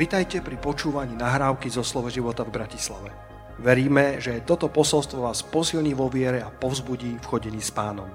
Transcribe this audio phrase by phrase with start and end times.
[0.00, 3.12] Vitajte pri počúvaní nahrávky zo Slovo života v Bratislave.
[3.60, 8.08] Veríme, že toto posolstvo vás posilní vo viere a povzbudí v chodení s pánom.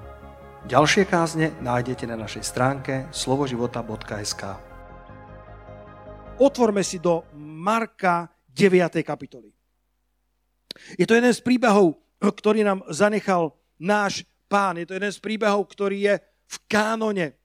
[0.66, 4.42] Ďalšie kázne nájdete na našej stránke slovoživota.sk
[6.42, 9.06] Otvorme si do Marka 9.
[9.06, 9.54] kapitoly.
[10.98, 14.74] Je to jeden z príbehov, ktorý nám zanechal náš pán.
[14.82, 16.14] Je to jeden z príbehov, ktorý je
[16.50, 17.38] v kánone.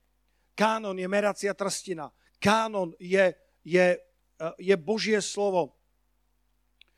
[0.58, 2.10] Kánon je meracia trstina.
[2.42, 4.02] Kánon je, je
[4.58, 5.78] je Božie slovo.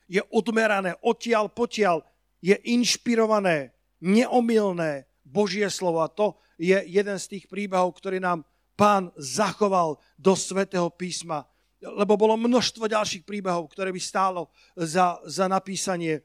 [0.08, 2.04] Je odmerané, odtiaľ potiaľ,
[2.44, 3.72] je inšpirované,
[4.04, 6.04] neomilné Božie slovo.
[6.04, 8.44] A to je jeden z tých príbehov, ktorý nám
[8.76, 11.48] pán zachoval do svätého písma.
[11.80, 16.20] Lebo bolo množstvo ďalších príbehov, ktoré by stálo za, za napísanie.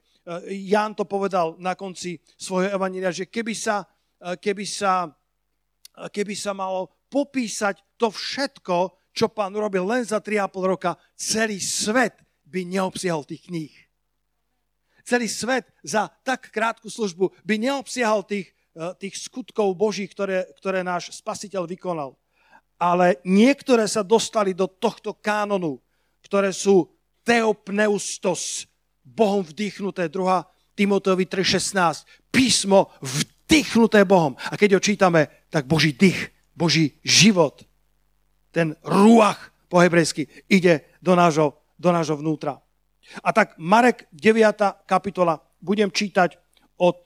[0.48, 3.88] Ján to povedal na konci svojho evanília, že keby sa,
[4.20, 5.08] keby sa,
[6.12, 12.18] keby sa malo popísať to všetko, čo pán urobil len za 3,5 roka, celý svet
[12.46, 13.74] by neobsiahol tých kníh.
[15.06, 20.86] Celý svet za tak krátku službu by neobsiahol tých, eh, tých skutkov Boží, ktoré, ktoré
[20.86, 22.14] náš spasiteľ vykonal.
[22.80, 25.82] Ale niektoré sa dostali do tohto kánonu,
[26.24, 26.88] ktoré sú
[27.26, 28.66] teopneustos,
[29.04, 30.46] Bohom vdýchnuté, 2.
[30.78, 34.38] Timoteovi 3.16, písmo vdýchnuté Bohom.
[34.48, 37.69] A keď ho čítame, tak Boží dých, Boží život
[38.52, 42.58] ten ruach po hebrejsky ide do nášho, do nášho vnútra.
[43.24, 44.86] A tak Marek 9.
[44.86, 46.38] kapitola budem čítať
[46.78, 46.98] od,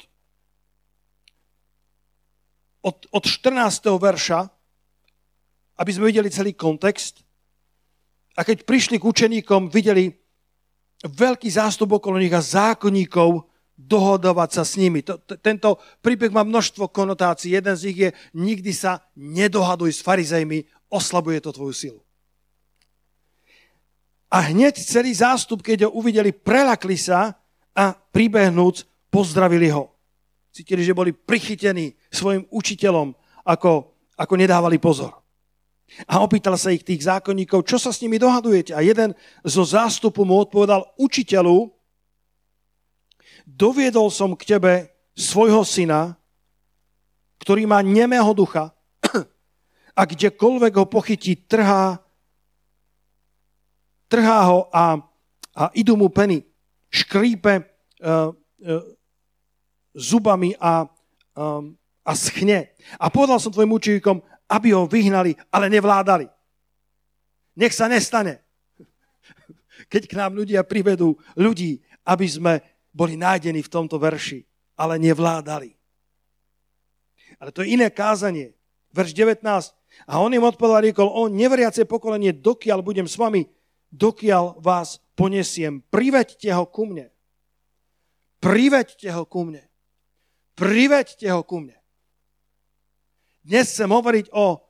[2.83, 3.87] od, od 14.
[3.99, 4.39] verša,
[5.79, 7.23] aby sme videli celý kontext.
[8.35, 10.11] A keď prišli k učeníkom, videli
[11.03, 15.01] veľký zástup okolo nich a zákonníkov dohodovať sa s nimi.
[15.41, 17.57] Tento príbeh má množstvo konotácií.
[17.57, 20.63] Jeden z nich je, nikdy sa nedohaduj s farizejmi,
[20.93, 22.01] oslabuje to tvoju silu.
[24.29, 27.37] A hneď celý zástup, keď ho uvideli, prelakli sa
[27.73, 29.93] a pribehnúc pozdravili ho.
[30.53, 33.13] Cítili, že boli prichytení svojim učiteľom,
[33.45, 35.13] ako, ako nedávali pozor.
[36.09, 38.73] A opýtal sa ich tých zákonníkov, čo sa s nimi dohadujete?
[38.73, 39.13] A jeden
[39.45, 41.69] zo zástupu mu odpovedal, učiteľu,
[43.45, 44.73] doviedol som k tebe
[45.13, 46.17] svojho syna,
[47.37, 48.73] ktorý má nemého ducha
[49.93, 52.01] a kdekoľvek ho pochytí, trhá,
[54.09, 54.97] trhá ho a,
[55.53, 56.41] a idú mu peny.
[56.93, 58.83] Škrípe uh, uh,
[59.93, 60.85] zubami a,
[61.37, 61.73] um,
[62.05, 62.73] a schne.
[62.97, 66.29] A povedal som tvojim učeníkom, aby ho vyhnali, ale nevládali.
[67.57, 68.41] Nech sa nestane.
[69.89, 72.53] Keď k nám ľudia privedú ľudí, aby sme
[72.93, 74.45] boli nájdení v tomto verši,
[74.77, 75.73] ale nevládali.
[77.41, 78.53] Ale to je iné kázanie.
[78.93, 79.41] Verš 19.
[80.05, 83.49] A on im odpovedal, riekol, o neveriace pokolenie, dokiaľ budem s vami,
[83.89, 85.81] dokiaľ vás ponesiem.
[85.89, 87.09] Priveďte ho ku mne.
[88.37, 89.65] Priveďte ho ku mne.
[90.53, 91.77] Priveďte ho ku mne.
[93.43, 94.61] Dnes chcem hovoriť o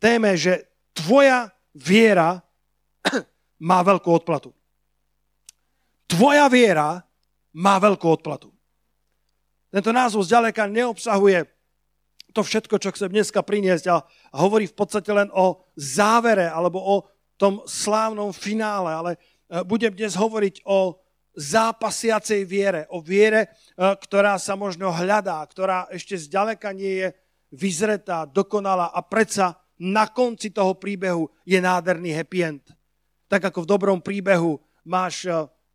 [0.00, 0.64] téme, že
[0.94, 2.40] tvoja viera
[3.68, 4.54] má veľkú odplatu.
[6.06, 7.02] Tvoja viera
[7.56, 8.52] má veľkú odplatu.
[9.72, 11.48] Tento názov zďaleka neobsahuje
[12.32, 13.96] to všetko, čo chcem dneska priniesť a,
[14.32, 16.96] a hovorí v podstate len o závere alebo o
[17.36, 19.18] tom slávnom finále, ale e,
[19.66, 20.96] budem dnes hovoriť o
[21.36, 27.08] zápasiacej viere, o viere, e, ktorá sa možno hľadá, ktorá ešte zďaleka nie je
[27.52, 32.64] vyzretá, dokonalá a predsa na konci toho príbehu je nádherný happy end.
[33.26, 35.32] Tak ako v dobrom príbehu máš e,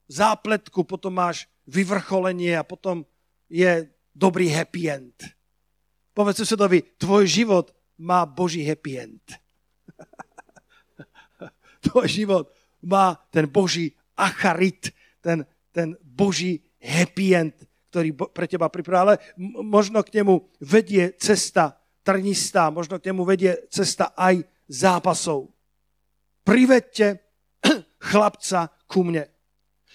[0.07, 3.03] zápletku, potom máš vyvrcholenie a potom
[3.51, 5.37] je dobrý happy end.
[6.18, 7.70] Povedz susedovi, tvoj život
[8.02, 9.22] má Boží happy end.
[11.86, 12.50] tvoj život
[12.82, 14.90] má ten Boží acharit,
[15.22, 17.56] ten, ten Boží happy end,
[17.94, 19.14] ktorý pre teba pripravil.
[19.14, 19.16] Ale
[19.62, 25.54] možno k nemu vedie cesta trnistá, možno k nemu vedie cesta aj zápasov.
[26.42, 27.22] Privedte
[28.10, 29.30] chlapca ku mne.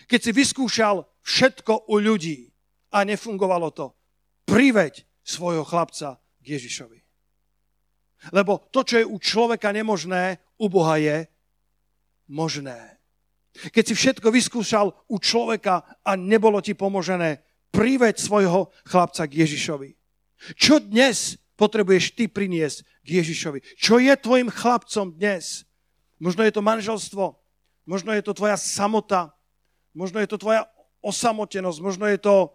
[0.07, 2.47] Keď si vyskúšal všetko u ľudí
[2.95, 3.91] a nefungovalo to,
[4.47, 6.99] priveď svojho chlapca k Ježišovi.
[8.31, 11.27] Lebo to, čo je u človeka nemožné, u Boha je
[12.31, 13.03] možné.
[13.53, 17.43] Keď si všetko vyskúšal u človeka a nebolo ti pomožené,
[17.75, 19.91] priveď svojho chlapca k Ježišovi.
[20.55, 23.59] Čo dnes potrebuješ ty priniesť k Ježišovi?
[23.77, 25.67] Čo je tvojim chlapcom dnes?
[26.23, 27.35] Možno je to manželstvo,
[27.85, 29.35] možno je to tvoja samota,
[29.93, 30.71] možno je to tvoja
[31.03, 32.55] osamotenosť, možno je to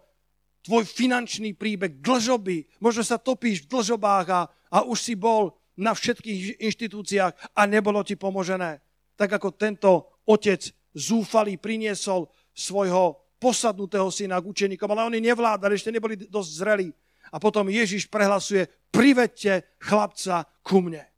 [0.68, 2.76] tvoj finančný príbeh, dlžoby.
[2.84, 8.04] Možno sa topíš v dlžobách a, a už si bol na všetkých inštitúciách a nebolo
[8.04, 8.84] ti pomožené.
[9.16, 10.60] Tak ako tento otec
[10.92, 16.88] zúfalý priniesol svojho posadnutého syna k učeníkom, ale oni nevládali, ešte neboli dosť zrelí.
[17.32, 21.08] A potom Ježiš prehlasuje, privedte chlapca ku mne.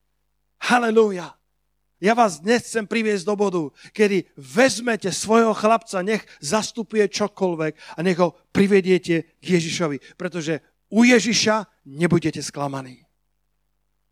[0.63, 1.40] Halelúja.
[2.01, 3.63] Ja vás dnes chcem priviesť do bodu,
[3.93, 11.05] kedy vezmete svojho chlapca, nech zastupuje čokoľvek a nech ho privediete k Ježišovi, pretože u
[11.05, 13.05] Ježiša nebudete sklamaní.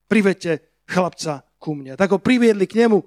[0.05, 1.96] Privedte chlapca ku mne.
[1.96, 3.00] Tak ho priviedli k nemu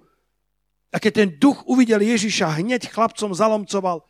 [0.92, 4.02] a keď ten duch uvidel Ježiša, hneď chlapcom zalomcoval.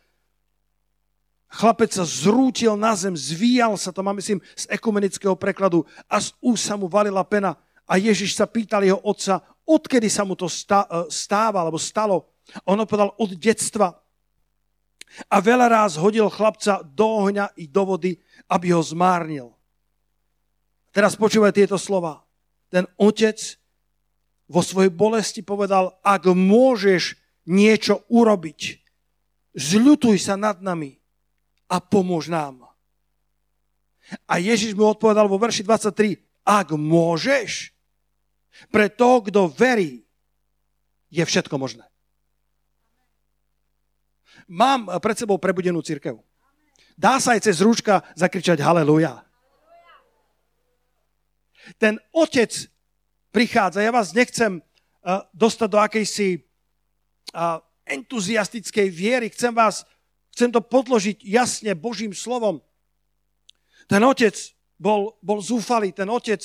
[1.52, 6.32] Chlapec sa zrútil na zem, zvíjal sa, to mám myslím z ekumenického prekladu, a z
[6.40, 7.60] úst mu valila pena.
[7.84, 9.44] A Ježiš sa pýtal jeho otca,
[9.76, 10.56] odkedy sa mu to e,
[11.08, 12.32] stáva, alebo stalo.
[12.68, 13.96] On povedal od detstva.
[15.28, 18.16] A veľa ráz hodil chlapca do ohňa i do vody,
[18.48, 19.52] aby ho zmárnil.
[20.92, 22.24] Teraz počúvaj tieto slova.
[22.72, 23.40] Ten otec
[24.52, 27.16] vo svojej bolesti povedal, ak môžeš
[27.48, 28.80] niečo urobiť,
[29.56, 31.00] zľutuj sa nad nami
[31.72, 32.68] a pomôž nám.
[34.28, 37.71] A Ježiš mu odpovedal vo verši 23, ak môžeš,
[38.72, 40.04] pre to, kto verí,
[41.12, 41.84] je všetko možné.
[44.48, 46.20] Mám pred sebou prebudenú církev.
[46.96, 49.24] Dá sa aj cez rúčka zakričať haleluja.
[51.78, 52.52] Ten otec
[53.32, 53.84] prichádza.
[53.84, 56.30] Ja vás nechcem uh, dostať do akejsi
[57.36, 59.28] uh, entuziastickej viery.
[59.32, 59.88] Chcem vás,
[60.36, 62.60] chcem to podložiť jasne Božím slovom.
[63.88, 64.36] Ten otec
[64.80, 66.42] bol, bol zúfalý, ten otec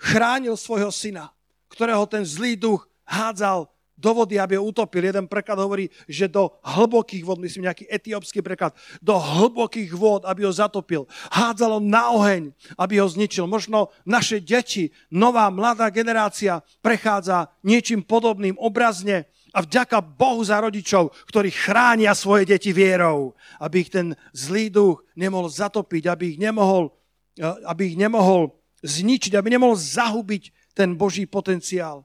[0.00, 1.28] chránil svojho syna,
[1.68, 3.68] ktorého ten zlý duch hádzal
[4.00, 5.04] do vody, aby ho utopil.
[5.04, 8.72] Jeden preklad hovorí, že do hlbokých vod, myslím nejaký etiópsky preklad,
[9.04, 11.04] do hlbokých vod, aby ho zatopil.
[11.28, 12.48] Hádzalo na oheň,
[12.80, 13.44] aby ho zničil.
[13.44, 21.12] Možno naše deti, nová mladá generácia prechádza niečím podobným obrazne a vďaka Bohu za rodičov,
[21.28, 26.88] ktorí chránia svoje deti vierou, aby ich ten zlý duch nemohol zatopiť, aby ich nemohol,
[27.36, 32.04] eh, aby ich nemohol zničiť, aby nemohol zahubiť ten Boží potenciál.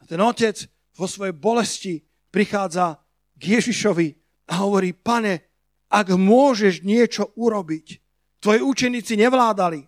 [0.00, 0.66] A ten otec
[0.96, 1.94] vo svojej bolesti
[2.30, 2.98] prichádza
[3.38, 4.08] k Ježišovi
[4.50, 5.46] a hovorí, pane,
[5.90, 7.86] ak môžeš niečo urobiť,
[8.38, 9.86] tvoji učeníci nevládali,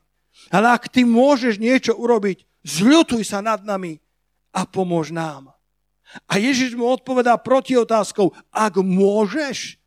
[0.50, 3.98] ale ak ty môžeš niečo urobiť, zľutuj sa nad nami
[4.54, 5.54] a pomôž nám.
[6.28, 9.80] A Ježiš mu odpovedá proti otázkou, ak môžeš,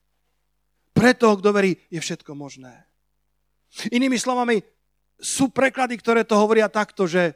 [0.96, 2.88] pre toho, kto verí, je všetko možné.
[3.92, 4.64] Inými slovami,
[5.20, 7.36] sú preklady, ktoré to hovoria takto, že,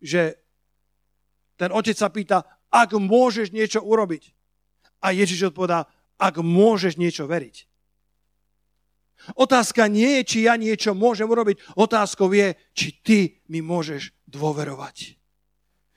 [0.00, 0.40] že
[1.54, 2.42] ten otec sa pýta,
[2.72, 4.34] ak môžeš niečo urobiť.
[5.04, 5.86] A Ježiš odpovedá,
[6.16, 7.68] ak môžeš niečo veriť.
[9.36, 11.78] Otázka nie je, či ja niečo môžem urobiť.
[11.78, 13.18] Otázkou je, či ty
[13.48, 15.16] mi môžeš dôverovať.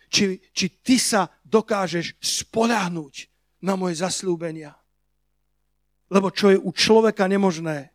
[0.08, 3.28] Či, či ty sa dokážeš spoľahnúť
[3.64, 4.78] na moje zaslúbenia.
[6.08, 7.92] Lebo čo je u človeka nemožné,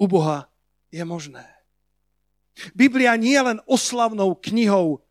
[0.00, 0.48] u Boha
[0.88, 1.53] je možné.
[2.74, 5.02] Biblia nie je len oslavnou knihou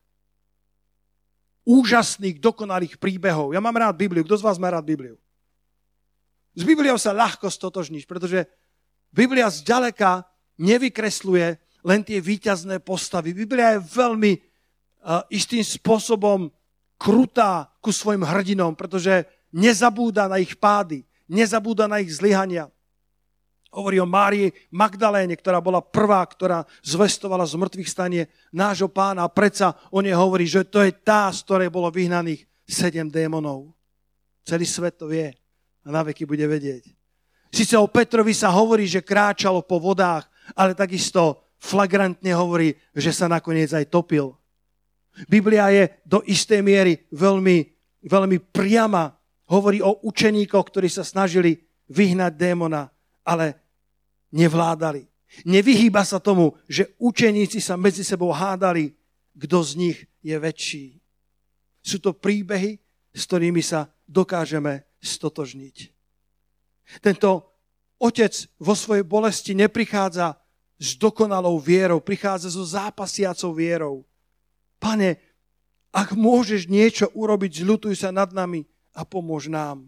[1.63, 3.55] úžasných, dokonalých príbehov.
[3.55, 4.23] Ja mám rád Bibliu.
[4.27, 5.15] Kto z vás má rád Bibliu?
[6.53, 8.45] S Bibliou sa ľahko stotožníš, pretože
[9.09, 10.27] Biblia zďaleka
[10.59, 13.35] nevykresluje len tie výťazné postavy.
[13.35, 16.51] Biblia je veľmi uh, istým spôsobom
[16.99, 22.71] krutá ku svojim hrdinom, pretože nezabúda na ich pády, nezabúda na ich zlyhania.
[23.73, 29.25] Hovorí o Márii Magdaléne, ktorá bola prvá, ktorá zvestovala z mŕtvych stanie nášho pána.
[29.25, 33.73] A predsa o nej hovorí, že to je tá, z ktorej bolo vyhnaných sedem démonov.
[34.45, 35.33] Celý svet to vie
[35.83, 36.85] a na veky bude vedieť.
[37.49, 43.25] Sice o Petrovi sa hovorí, že kráčalo po vodách, ale takisto flagrantne hovorí, že sa
[43.25, 44.37] nakoniec aj topil.
[45.29, 47.57] Biblia je do istej miery veľmi,
[48.05, 49.13] veľmi priama.
[49.49, 52.89] Hovorí o učeníkoch, ktorí sa snažili vyhnať démona,
[53.21, 53.62] ale
[54.33, 55.05] nevládali.
[55.45, 58.93] Nevyhýba sa tomu, že učeníci sa medzi sebou hádali,
[59.33, 60.85] kto z nich je väčší.
[61.81, 62.77] Sú to príbehy,
[63.13, 65.93] s ktorými sa dokážeme stotožniť.
[67.01, 67.29] Tento
[67.97, 70.37] otec vo svojej bolesti neprichádza
[70.77, 73.95] s dokonalou vierou, prichádza so zápasiacou vierou.
[74.77, 75.17] Pane,
[75.93, 78.65] ak môžeš niečo urobiť, zľutuj sa nad nami
[78.97, 79.87] a pomôž nám.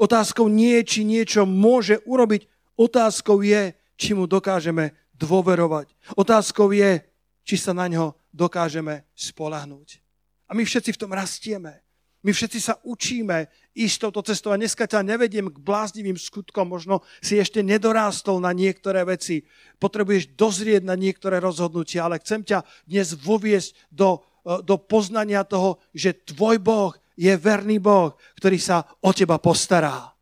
[0.00, 5.90] Otázkou nie či niečo môže urobiť, Otázkou je, či mu dokážeme dôverovať.
[6.14, 7.00] Otázkou je,
[7.42, 10.04] či sa na ňo dokážeme spolahnúť.
[10.46, 11.82] A my všetci v tom rastieme.
[12.20, 17.06] My všetci sa učíme ísť touto cestou a dneska ťa nevediem k bláznivým skutkom, možno
[17.22, 19.46] si ešte nedorástol na niektoré veci,
[19.78, 24.26] potrebuješ dozrieť na niektoré rozhodnutia, ale chcem ťa dnes voviesť do
[24.62, 30.14] do poznania toho, že tvoj Boh je verný Boh, ktorý sa o teba postará.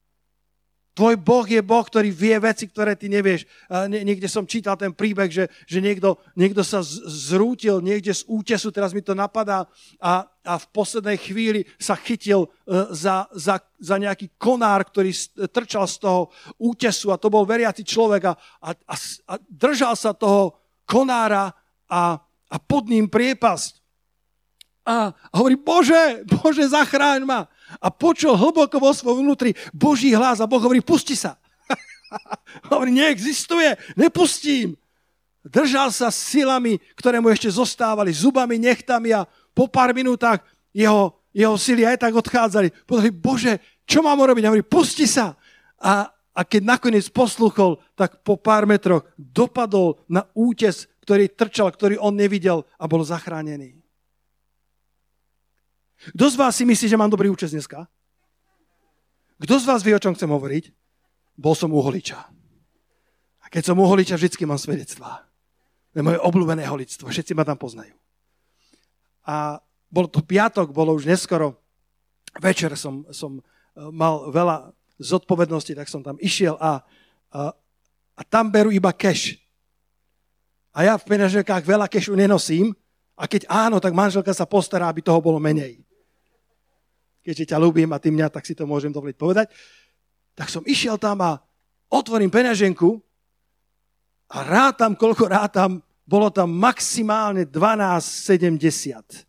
[0.95, 3.51] Tvoj Boh je Boh, ktorý vie veci, ktoré ty nevieš.
[3.91, 8.95] Niekde som čítal ten príbeh, že, že niekto, niekto sa zrútil niekde z útesu, teraz
[8.95, 9.67] mi to napadá,
[9.99, 12.49] a, a v poslednej chvíli sa chytil e,
[12.95, 15.11] za, za, za nejaký konár, ktorý
[15.51, 16.31] trčal z toho
[16.63, 18.33] útesu a to bol veriaci človek a,
[18.63, 20.55] a, a držal sa toho
[20.87, 21.51] konára
[21.91, 23.83] a, a pod ním priepasť.
[24.85, 27.51] A, a hovorí, Bože, Bože, zachráň ma
[27.81, 31.39] a počul hlboko vo svojom vnútri Boží hlas a Boh hovorí, pusti sa.
[32.73, 34.79] hovorí, neexistuje, nepustím.
[35.45, 40.41] Držal sa silami, ktoré mu ešte zostávali, zubami, nechtami a po pár minútach
[40.73, 42.73] jeho, jeho sily aj tak odchádzali.
[42.89, 43.53] Povedali, Bože,
[43.85, 44.43] čo mám urobiť?
[44.45, 45.37] A hovorí, pusti sa.
[45.77, 52.01] A, a keď nakoniec posluchol, tak po pár metroch dopadol na útes, ktorý trčal, ktorý
[52.01, 53.84] on nevidel a bol zachránený.
[56.13, 57.89] Kto z vás si myslí, že mám dobrý účes dneska?
[59.41, 60.65] Kto z vás vie, o čom chcem hovoriť?
[61.41, 62.21] Bol som u holiča.
[63.41, 65.25] A keď som u holiča, vždycky mám svedectvá.
[65.93, 67.09] To je moje obľúbené holictvo.
[67.09, 67.97] Všetci ma tam poznajú.
[69.25, 69.57] A
[69.89, 71.57] bol to piatok, bolo už neskoro.
[72.37, 73.43] Večer som, som e,
[73.95, 76.83] mal veľa zodpovednosti, tak som tam išiel a,
[77.31, 77.55] a,
[78.19, 79.39] a tam berú iba cash.
[80.75, 82.75] A ja v peňaženkách veľa kešu nenosím
[83.15, 85.85] a keď áno, tak manželka sa postará, aby toho bolo menej
[87.25, 89.49] keďže ťa ľúbim a ty mňa, tak si to môžem dovoliť povedať.
[90.37, 91.41] Tak som išiel tam a
[91.89, 93.01] otvorím peňaženku
[94.29, 99.25] a rátam, koľko rátam, bolo tam maximálne 12,70.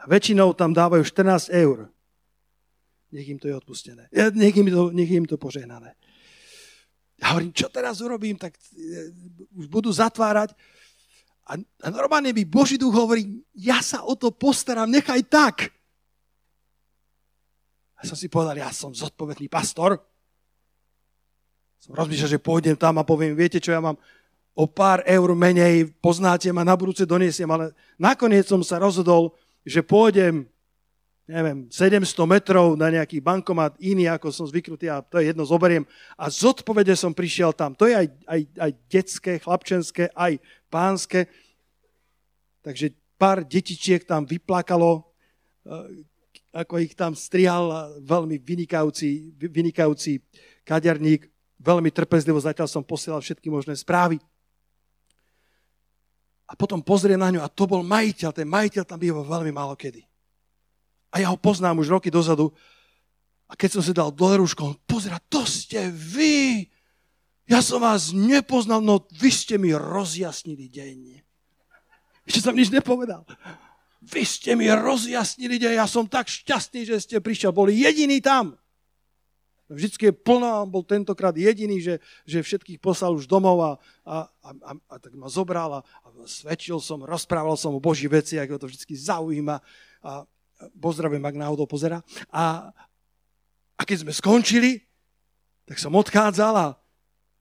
[0.00, 1.86] A väčšinou tam dávajú 14 eur.
[3.14, 4.10] Nech im to je odpustené.
[4.10, 5.94] Nech im to, nech im to požehnané.
[7.20, 9.12] Ja hovorím, čo teraz urobím, tak e,
[9.52, 10.56] už budú zatvárať.
[11.44, 15.68] A, a normálne mi Boží duch hovorí, ja sa o to postaram, nechaj tak.
[18.00, 20.00] A som si povedal, ja som zodpovedný pastor.
[21.80, 24.00] Som rozmýšľal, že pôjdem tam a poviem, viete čo, ja mám
[24.56, 29.84] o pár eur menej, poznáte ma, na budúce doniesiem, ale nakoniec som sa rozhodol, že
[29.84, 30.48] pôjdem,
[31.28, 35.84] neviem, 700 metrov na nejaký bankomat iný, ako som zvyknutý a to je jedno, zoberiem.
[36.16, 37.76] A zodpovede som prišiel tam.
[37.76, 40.40] To je aj, aj, aj detské, chlapčenské, aj
[40.72, 41.28] pánske.
[42.64, 45.04] Takže pár detičiek tam vyplakalo,
[46.50, 50.18] ako ich tam strihal veľmi vynikajúci, vynikajúci
[50.66, 51.30] kaderník,
[51.62, 54.18] veľmi trpezlivo zatiaľ som posielal všetky možné správy.
[56.50, 59.78] A potom pozrie na ňu a to bol majiteľ, ten majiteľ tam býval veľmi málo
[59.78, 60.02] kedy.
[61.14, 62.50] A ja ho poznám už roky dozadu
[63.50, 66.66] a keď som si dal dole rúško, on pozera, to ste vy.
[67.50, 70.98] Ja som vás nepoznal, no vy ste mi rozjasnili deň.
[72.30, 73.26] Ešte som nič nepovedal.
[74.00, 77.52] Vy ste mi rozjasnili, ja som tak šťastný, že ste prišiel.
[77.52, 78.56] Boli jediný tam.
[79.70, 84.50] Vždycky je plno, bol tentokrát jediný, že, že všetkých poslal už domov a, a, a,
[84.50, 88.58] a, a tak ma zobral a, a svedčil som, rozprával som o Boží veci, ako
[88.58, 89.62] to vždy zaujíma.
[90.02, 90.26] A
[90.80, 92.02] pozdravím, ak náhodou pozera.
[92.34, 92.74] A,
[93.78, 94.82] a keď sme skončili,
[95.70, 96.68] tak som odchádzal a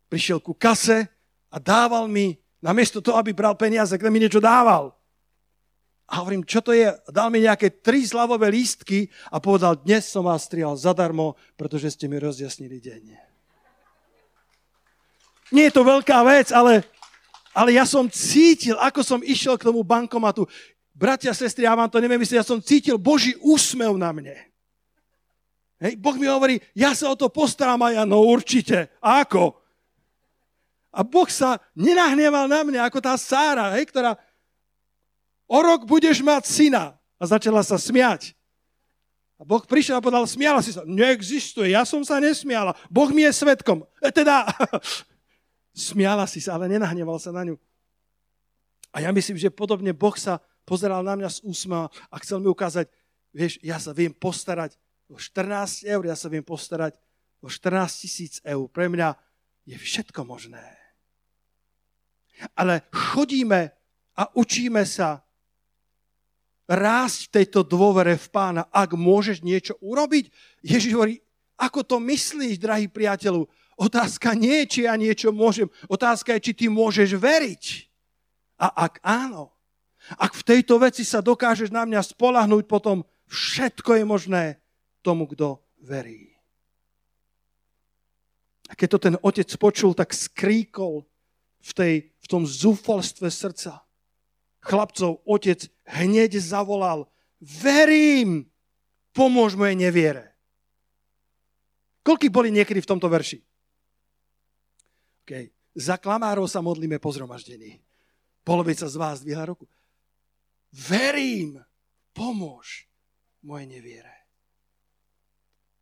[0.05, 1.09] prišiel ku kase
[1.49, 4.98] a dával mi, namiesto toho, aby bral peniaze, tak mi niečo dával.
[6.09, 6.89] A hovorím, čo to je?
[7.13, 12.09] Dal mi nejaké tri slavové lístky a povedal, dnes som vás strihal zadarmo, pretože ste
[12.09, 13.03] mi rozjasnili deň.
[15.53, 16.81] Nie je to veľká vec, ale,
[17.53, 20.49] ale ja som cítil, ako som išiel k tomu bankomatu.
[20.97, 24.33] Bratia, sestry, ja vám to neviem myslieť, ja som cítil Boží úsmev na mne.
[25.77, 28.89] Hej, boh mi hovorí, ja sa o to postaram a ja, no určite.
[28.99, 29.55] A ako?
[30.89, 34.17] A Boh sa nenahneval na mňa, ako tá Sára, hej, ktorá
[35.49, 36.83] o rok budeš mať syna.
[37.19, 38.37] A začala sa smiať.
[39.39, 40.87] A Boh prišiel a povedal, smiala si sa.
[40.87, 42.75] Neexistuje, ja som sa nesmiala.
[42.87, 43.83] Boh mi je svetkom.
[43.99, 44.47] E, teda,
[45.89, 47.55] smiala si sa, ale nenahneval sa na ňu.
[48.91, 52.51] A ja myslím, že podobne Boh sa pozeral na mňa s úsmevom a chcel mi
[52.51, 52.91] ukázať,
[53.31, 54.75] vieš, ja sa viem postarať
[55.07, 56.99] o 14 eur, ja sa viem postarať
[57.39, 58.67] o 14 tisíc eur.
[58.67, 59.15] Pre mňa
[59.65, 60.61] je všetko možné.
[62.55, 63.71] Ale chodíme
[64.19, 65.23] a učíme sa
[66.69, 70.29] rásť v tejto dôvere v pána, ak môžeš niečo urobiť.
[70.61, 71.17] Ježiš hovorí,
[71.57, 73.49] ako to myslíš, drahý priateľu?
[73.73, 75.65] Otázka nie je, či ja niečo môžem.
[75.89, 77.89] Otázka je, či ty môžeš veriť.
[78.61, 79.49] A ak áno,
[80.15, 84.43] ak v tejto veci sa dokážeš na mňa spolahnúť, potom všetko je možné
[85.01, 86.37] tomu, kto verí.
[88.69, 91.07] A keď to ten otec počul, tak skríkol
[91.59, 93.81] v, tej, v tom zúfalstve srdca.
[94.59, 97.07] Chlapcov otec hneď zavolal,
[97.39, 98.47] verím,
[99.15, 100.35] pomôž mojej neviere.
[102.03, 103.39] Koľky boli niekedy v tomto verši?
[105.23, 105.53] Okay.
[105.77, 107.77] Za klamárov sa modlíme po zhromaždení.
[108.41, 109.69] Polovica z vás dvíha roku.
[110.73, 111.61] Verím,
[112.17, 112.89] pomôž
[113.45, 114.15] mojej neviere.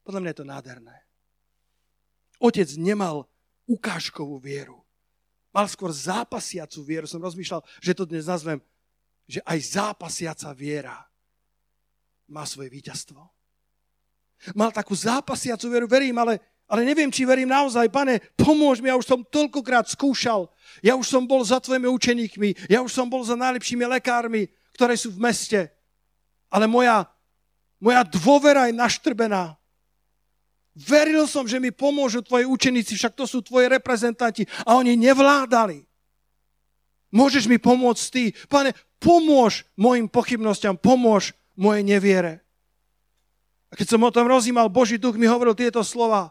[0.03, 0.98] Podľa mňa je to nádherné.
[2.39, 3.27] Otec nemal
[3.67, 4.87] ukážkovú vieru.
[5.57, 7.09] Mal skôr zápasiacu vieru.
[7.09, 8.61] Som rozmýšľal, že to dnes nazvem,
[9.25, 11.01] že aj zápasiaca viera
[12.29, 13.17] má svoje víťazstvo.
[14.53, 16.37] Mal takú zápasiacu vieru, verím, ale,
[16.69, 17.89] ale neviem, či verím naozaj.
[17.89, 20.45] Pane, pomôž mi, ja už som toľkokrát skúšal.
[20.85, 24.93] Ja už som bol za tvojimi učeníkmi, ja už som bol za najlepšími lekármi, ktoré
[24.93, 25.73] sú v meste.
[26.53, 27.09] Ale moja,
[27.81, 29.57] moja dôvera je naštrbená.
[30.77, 35.81] Veril som, že mi pomôžu tvoji učeníci, však to sú tvoji reprezentanti a oni nevládali.
[37.10, 38.24] Môžeš mi pomôcť ty.
[38.46, 42.46] Pane, pomôž mojim pochybnostiam, pomôž mojej neviere.
[43.74, 46.29] A keď som o tom rozímal, Boží duch mi hovoril tieto slova.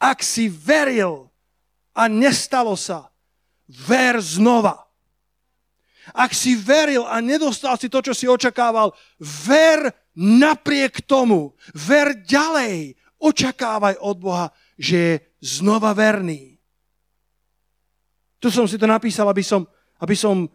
[0.00, 1.28] Ak si veril
[1.92, 3.12] a nestalo sa,
[3.68, 4.88] ver znova.
[6.16, 11.54] Ak si veril a nedostal si to, čo si očakával, ver napriek tomu.
[11.76, 14.46] Ver ďalej Očakávaj od Boha,
[14.80, 15.12] že je
[15.44, 16.56] znova verný.
[18.40, 19.68] Tu som si to napísal, aby som,
[20.00, 20.48] aby som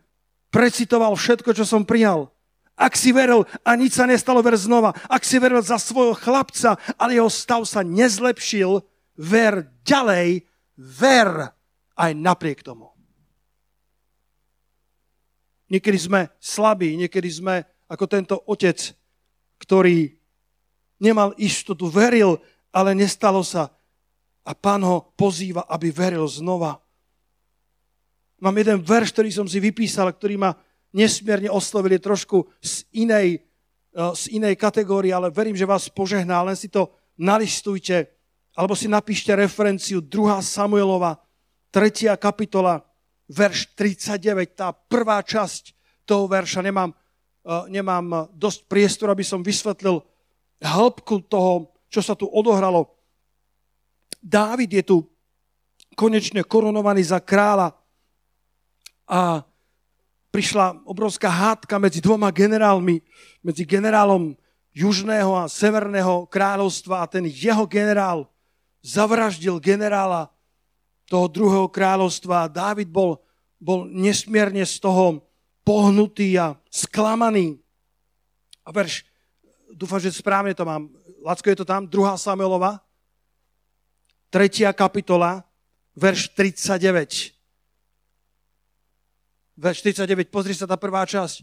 [0.50, 2.34] precitoval všetko, čo som prijal.
[2.76, 4.92] Ak si veril a nič sa nestalo, ver znova.
[5.08, 8.84] Ak si veril za svojho chlapca, ale jeho stav sa nezlepšil,
[9.16, 10.44] ver ďalej,
[10.76, 11.56] ver
[11.96, 12.92] aj napriek tomu.
[15.72, 18.76] Niekedy sme slabí, niekedy sme ako tento otec,
[19.62, 20.14] ktorý
[21.00, 22.44] nemal istotu, veril,
[22.76, 23.72] ale nestalo sa.
[24.44, 26.84] A pán ho pozýva, aby veril znova.
[28.44, 30.52] Mám jeden verš, ktorý som si vypísal, ktorý ma
[30.92, 36.44] nesmierne oslovili trošku z inej, e, z inej kategórie, ale verím, že vás požehná.
[36.44, 38.12] Len si to nalistujte,
[38.54, 40.44] alebo si napíšte referenciu 2.
[40.44, 41.16] Samuelova,
[41.72, 42.12] 3.
[42.20, 42.84] kapitola,
[43.32, 45.74] verš 39, tá prvá časť
[46.06, 46.62] toho verša.
[46.62, 46.96] Nemám, e,
[47.72, 50.04] nemám dosť priestoru, aby som vysvetlil
[50.60, 52.94] hĺbku toho, čo sa tu odohralo.
[54.22, 54.98] Dávid je tu
[55.96, 57.78] konečne korunovaný za kráľa
[59.06, 59.46] a
[60.34, 63.00] prišla obrovská hádka medzi dvoma generálmi,
[63.40, 64.36] medzi generálom
[64.76, 68.28] južného a severného kráľovstva a ten jeho generál
[68.84, 70.28] zavraždil generála
[71.08, 73.24] toho druhého kráľovstva a Dávid bol,
[73.58, 75.24] bol nesmierne z toho
[75.64, 77.58] pohnutý a sklamaný.
[78.68, 79.08] A verš,
[79.72, 80.92] dúfam, že správne to mám,
[81.26, 81.90] Lacko, je to tam?
[81.90, 82.22] 2.
[82.22, 82.86] Samuelova,
[84.30, 84.70] 3.
[84.78, 85.42] kapitola,
[85.98, 87.34] verš 39.
[89.58, 91.42] Verš 39, pozri sa tá prvá časť.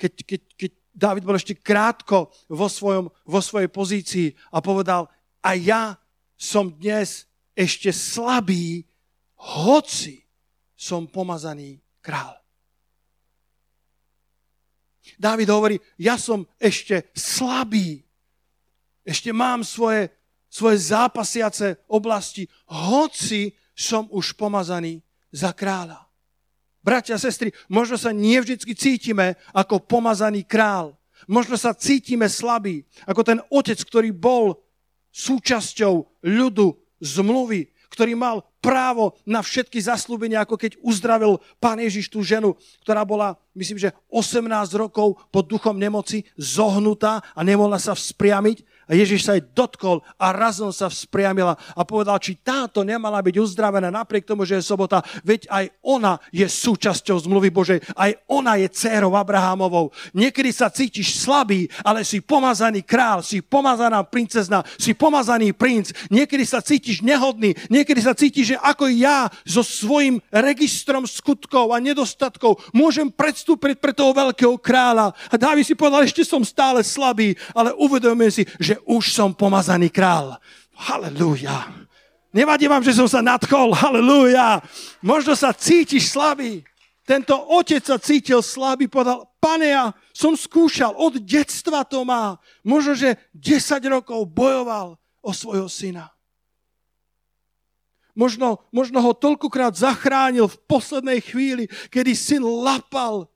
[0.00, 5.12] Keď, keď, keď David bol ešte krátko vo, svojom, vo svojej pozícii a povedal,
[5.44, 6.00] a ja
[6.40, 8.88] som dnes ešte slabý,
[9.36, 10.24] hoci
[10.72, 12.32] som pomazaný král.
[15.20, 18.07] Dávid hovorí, ja som ešte slabý,
[19.08, 20.12] ešte mám svoje,
[20.52, 25.00] svoje zápasiace oblasti, hoci som už pomazaný
[25.32, 26.04] za kráľa.
[26.84, 30.92] Bratia sestry, možno sa nie vždy cítime ako pomazaný král.
[31.26, 34.60] Možno sa cítime slabí, ako ten otec, ktorý bol
[35.10, 42.22] súčasťou ľudu zmluvy, ktorý mal právo na všetky zaslúbenia, ako keď uzdravil pán Ježiš tú
[42.22, 48.62] ženu, ktorá bola, myslím, že 18 rokov pod duchom nemoci, zohnutá a nemohla sa vzpriamiť
[48.88, 53.36] a Ježiš sa jej dotkol a razom sa vzpriamila a povedal, či táto nemala byť
[53.36, 58.56] uzdravená napriek tomu, že je sobota, veď aj ona je súčasťou zmluvy Božej, aj ona
[58.56, 59.92] je dcérou Abrahamovou.
[60.16, 65.92] Niekedy sa cítiš slabý, ale si pomazaný král, si pomazaná princezna, si pomazaný princ.
[66.08, 71.82] Niekedy sa cítiš nehodný, niekedy sa cítiš, že ako ja so svojím registrom skutkov a
[71.82, 75.12] nedostatkov môžem predstúpiť pre toho veľkého kráľa.
[75.28, 79.90] A Dávid si povedal, ešte som stále slabý, ale uvedomujem si, že už som pomazaný
[79.90, 80.38] král.
[80.74, 81.70] Halelúja.
[82.30, 83.72] Nevadí vám, že som sa nadchol.
[83.74, 84.62] Halelúja.
[85.00, 86.62] Možno sa cítiš slabý.
[87.08, 92.36] Tento otec sa cítil slabý, povedal, pane, ja som skúšal, od detstva to má.
[92.60, 96.12] Možno, že 10 rokov bojoval o svojho syna.
[98.12, 103.30] Možno, možno ho toľkokrát zachránil v poslednej chvíli, kedy syn lapal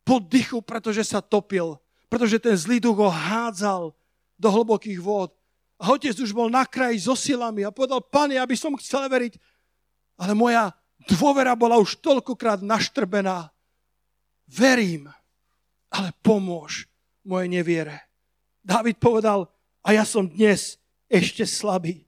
[0.00, 1.76] po dychu, pretože sa topil.
[2.08, 3.92] Pretože ten zlý duch ho hádzal
[4.44, 5.32] do hlbokých vôd.
[5.80, 9.40] A otec už bol na kraji so silami a povedal, pane, aby som chcel veriť,
[10.20, 10.76] ale moja
[11.08, 13.48] dôvera bola už toľkokrát naštrbená.
[14.44, 15.08] verím,
[15.88, 16.84] ale pomôž
[17.24, 17.96] mojej neviere.
[18.60, 19.48] David povedal,
[19.80, 20.76] a ja som dnes
[21.08, 22.04] ešte slabý.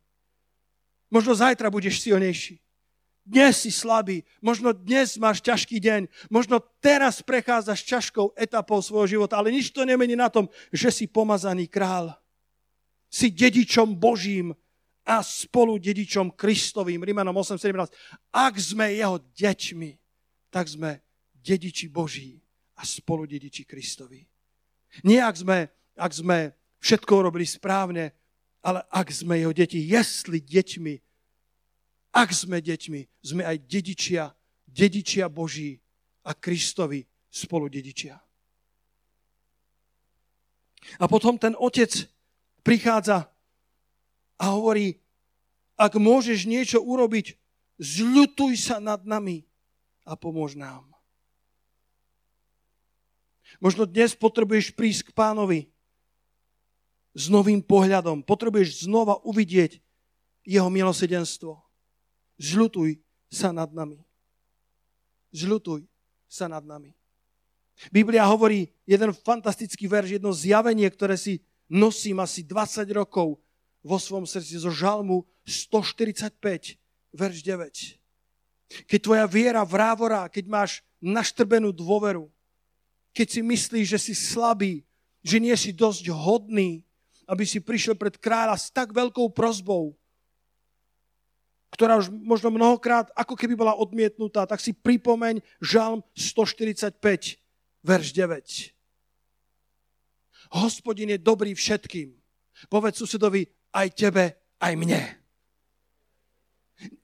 [1.08, 2.60] Možno zajtra budeš silnejší.
[3.26, 9.34] Dnes si slabý, možno dnes máš ťažký deň, možno teraz prechádzaš ťažkou etapou svojho života,
[9.34, 12.14] ale nič to nemení na tom, že si pomazaný král.
[13.10, 14.52] Si dedičom Božím
[15.06, 17.02] a spolu dedičom Kristovým.
[17.06, 17.94] Rímanom 8.17.
[18.34, 19.90] Ak sme jeho deťmi,
[20.50, 20.98] tak sme
[21.38, 22.42] dediči Boží
[22.74, 24.26] a spolu dediči Kristovi.
[25.06, 25.58] Nie ak sme,
[25.94, 26.38] ak sme
[26.82, 28.10] všetko robili správne,
[28.66, 30.94] ale ak sme jeho deti, jestli deťmi,
[32.16, 34.34] ak sme deťmi, sme aj dedičia,
[34.66, 35.78] dedičia Boží
[36.26, 38.18] a Kristovi spolu dedičia.
[40.98, 41.92] A potom ten otec
[42.66, 43.30] prichádza
[44.34, 44.98] a hovorí,
[45.78, 47.38] ak môžeš niečo urobiť,
[47.78, 49.46] zľutuj sa nad nami
[50.02, 50.82] a pomôž nám.
[53.62, 55.60] Možno dnes potrebuješ prísť k pánovi
[57.14, 58.26] s novým pohľadom.
[58.26, 59.78] Potrebuješ znova uvidieť
[60.42, 61.62] jeho milosedenstvo.
[62.36, 63.00] Zľutuj
[63.30, 64.02] sa nad nami.
[65.32, 65.86] Zľutuj
[66.26, 66.92] sa nad nami.
[67.92, 73.38] Biblia hovorí jeden fantastický verš, jedno zjavenie, ktoré si nosím asi 20 rokov
[73.82, 76.34] vo svom srdci zo žalmu 145,
[77.14, 78.90] verš 9.
[78.90, 82.26] Keď tvoja viera vrávorá, keď máš naštrbenú dôveru,
[83.14, 84.82] keď si myslíš, že si slabý,
[85.22, 86.82] že nie si dosť hodný,
[87.26, 89.94] aby si prišiel pred kráľa s tak veľkou prozbou,
[91.74, 97.02] ktorá už možno mnohokrát ako keby bola odmietnutá, tak si pripomeň Žalm 145,
[97.82, 98.75] verš 9.
[100.52, 102.14] Hospodin je dobrý všetkým.
[102.70, 104.24] Povedz susedovi aj tebe,
[104.60, 105.00] aj mne.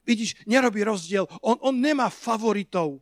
[0.05, 1.24] Vidíš, nerobí rozdiel.
[1.40, 3.00] On, on nemá favoritov.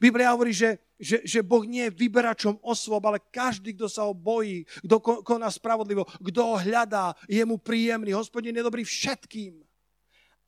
[0.00, 4.16] Biblia hovorí, že, že, že Boh nie je vyberačom osôb, ale každý, kto sa ho
[4.16, 8.16] bojí, kto koná spravodlivo, kto ho hľadá, je mu príjemný.
[8.16, 9.60] Hospodin je dobrý všetkým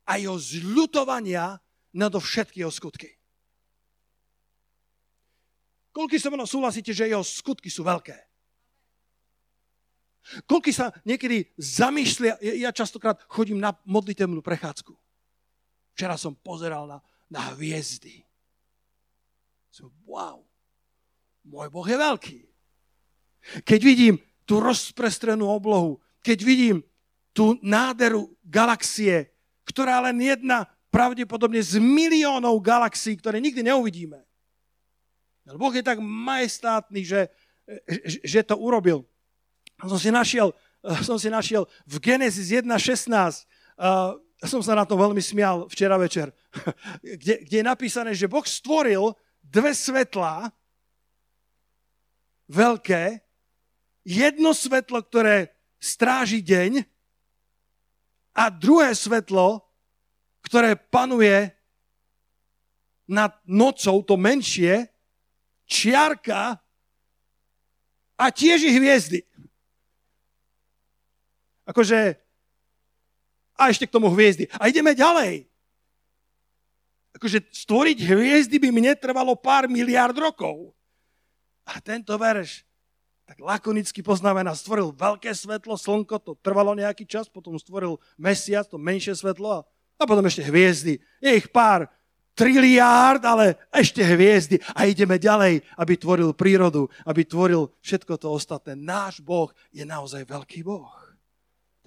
[0.08, 1.60] a jeho zľutovania
[1.96, 3.16] do všetky jeho skutky.
[5.96, 8.25] Koľko sa mnou súhlasíte, že jeho skutky sú veľké?
[10.46, 14.90] Koľko sa niekedy zamýšľa, ja častokrát chodím na modlitevnú prechádzku.
[15.94, 16.98] Včera som pozeral na,
[17.30, 18.26] na hviezdy.
[19.70, 20.42] Som, wow,
[21.46, 22.38] môj Boh je veľký.
[23.62, 26.78] Keď vidím tú rozprestrenú oblohu, keď vidím
[27.30, 29.30] tú náderu galaxie,
[29.62, 34.24] ktorá len jedna pravdepodobne z miliónov galaxií, ktoré nikdy neuvidíme.
[35.54, 37.30] Boh je tak majestátny, že,
[38.26, 39.06] že to urobil.
[39.84, 40.56] Som si našiel,
[41.04, 43.44] som si našiel v Genesis 1.16,
[43.76, 46.32] uh, som sa na to veľmi smial včera večer,
[47.20, 49.12] kde, kde je napísané, že Boh stvoril
[49.44, 50.48] dve svetlá,
[52.48, 53.20] veľké,
[54.06, 55.50] jedno svetlo, ktoré
[55.82, 56.86] stráži deň
[58.36, 59.66] a druhé svetlo,
[60.46, 61.50] ktoré panuje
[63.06, 64.86] nad nocou, to menšie,
[65.66, 66.58] čiarka
[68.14, 69.18] a tiež i hviezdy.
[71.66, 72.16] Akože,
[73.58, 74.46] a ešte k tomu hviezdy.
[74.56, 75.50] A ideme ďalej.
[77.16, 80.76] Akože stvoriť hviezdy by mi netrvalo pár miliard rokov.
[81.66, 82.62] A tento verš
[83.26, 88.78] tak lakonicky poznamená, stvoril veľké svetlo, slnko, to trvalo nejaký čas, potom stvoril mesiac, to
[88.78, 89.66] menšie svetlo
[89.98, 91.02] a potom ešte hviezdy.
[91.18, 91.90] Je ich pár
[92.38, 98.78] triliárd, ale ešte hviezdy a ideme ďalej, aby tvoril prírodu, aby tvoril všetko to ostatné.
[98.78, 101.05] Náš Boh je naozaj veľký Boh.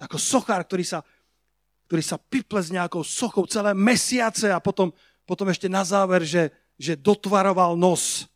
[0.00, 1.04] Ako sochár, ktorý sa,
[1.86, 4.88] ktorý sa piple s nejakou sochou celé mesiace a potom,
[5.28, 6.48] potom ešte na záver, že,
[6.80, 8.30] že dotvaroval nos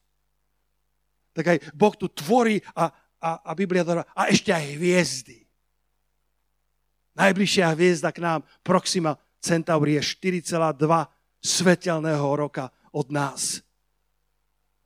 [1.35, 5.43] tak aj Boh tu tvorí a, a, a Biblia dáva, a ešte aj hviezdy.
[7.19, 10.79] Najbližšia hviezda k nám, Proxima Centauri, je 4,2
[11.43, 13.61] svetelného roka od nás.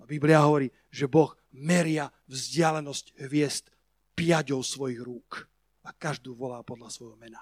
[0.00, 3.68] A Biblia hovorí, že Boh meria vzdialenosť hviezd
[4.16, 5.44] piaďou svojich rúk
[5.88, 7.40] a každú volá podľa svojho mena.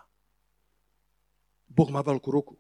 [1.67, 2.55] Boh má veľkú ruku.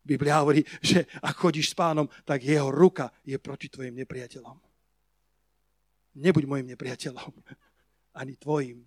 [0.00, 4.68] Biblia hovorí, že ak chodíš s pánom, tak jeho ruka je proti tvojim nepriateľom
[6.18, 7.32] nebuď môjim nepriateľom,
[8.20, 8.82] ani tvojim,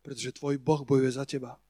[0.00, 1.60] pretože tvoj Boh bojuje za teba.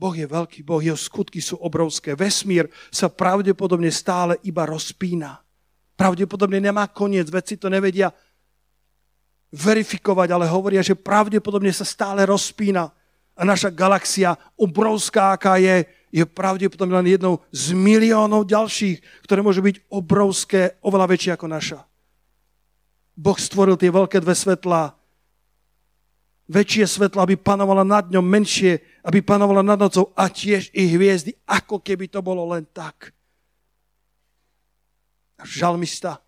[0.00, 2.16] Boh je veľký, Boh, jeho skutky sú obrovské.
[2.16, 5.44] Vesmír sa pravdepodobne stále iba rozpína.
[5.92, 8.08] Pravdepodobne nemá koniec, veci to nevedia
[9.50, 12.90] verifikovať, ale hovoria, že pravdepodobne sa stále rozpína.
[13.34, 19.62] A naša galaxia, obrovská, aká je, je pravdepodobne len jednou z miliónov ďalších, ktoré môžu
[19.62, 21.80] byť obrovské, oveľa väčšie ako naša.
[23.16, 24.94] Boh stvoril tie veľké dve svetlá.
[26.50, 31.38] Väčšie svetlo, aby panovala nad ňom, menšie, aby panovala nad nocou a tiež i hviezdy,
[31.46, 33.14] ako keby to bolo len tak.
[35.46, 36.18] Žalmista,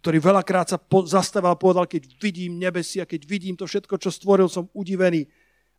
[0.00, 4.08] ktorý veľakrát sa po, zastavil a povedal, keď vidím nebesia, keď vidím to všetko, čo
[4.08, 5.28] stvoril, som udivený.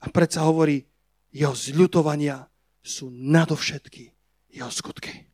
[0.01, 0.85] A predsa hovorí,
[1.33, 2.45] jeho zľutovania
[2.85, 4.13] sú nadovšetky
[4.53, 5.25] jeho skutky.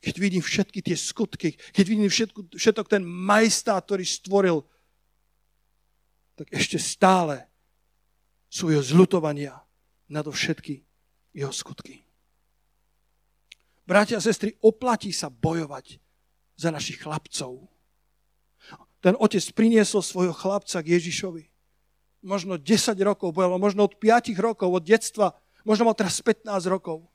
[0.00, 4.58] Keď vidím všetky tie skutky, keď vidím všetko, všetok ten majestát, ktorý stvoril,
[6.38, 7.44] tak ešte stále
[8.48, 9.60] sú jeho zľutovania
[10.08, 10.80] nadovšetky
[11.36, 12.00] jeho skutky.
[13.82, 16.01] Bratia a sestry, oplatí sa bojovať
[16.62, 17.66] za našich chlapcov.
[19.02, 21.50] Ten otec priniesol svojho chlapca k Ježišovi.
[22.22, 25.34] Možno 10 rokov bojoval, možno od 5 rokov, od detstva,
[25.66, 27.10] možno mal teraz 15 rokov.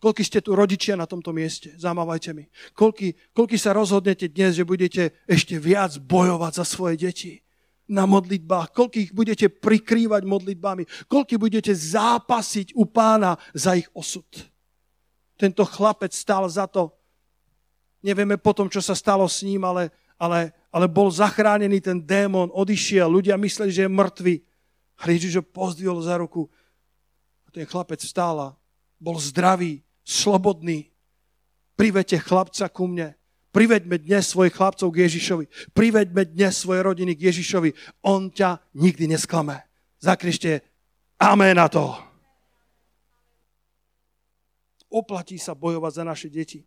[0.00, 1.76] Koľky ste tu rodičia na tomto mieste?
[1.76, 2.48] Zamávajte mi.
[2.72, 7.32] Koľky, koľky sa rozhodnete dnes, že budete ešte viac bojovať za svoje deti
[7.84, 8.72] na modlitbách?
[8.72, 10.88] Koľkých budete prikrývať modlitbami?
[11.04, 14.26] Koľky budete zápasiť u pána za ich osud?
[15.36, 16.96] Tento chlapec stál za to,
[18.00, 23.08] Nevieme potom, čo sa stalo s ním, ale, ale, ale bol zachránený ten démon, odišiel,
[23.08, 24.34] ľudia mysleli, že je mŕtvy.
[25.00, 26.48] A Ježiš ho pozdvihol za ruku.
[27.44, 28.48] A ten chlapec vstal a
[29.00, 30.92] bol zdravý, slobodný.
[31.76, 33.16] Privedte chlapca ku mne.
[33.50, 35.44] Priveďme dnes svojich chlapcov k Ježišovi.
[35.74, 37.74] Priveďme dnes svoje rodiny k Ježišovi.
[38.06, 39.66] On ťa nikdy nesklame.
[39.98, 40.62] Zakrište
[41.18, 41.90] amen na to.
[44.90, 46.62] Oplatí sa bojovať za naše deti.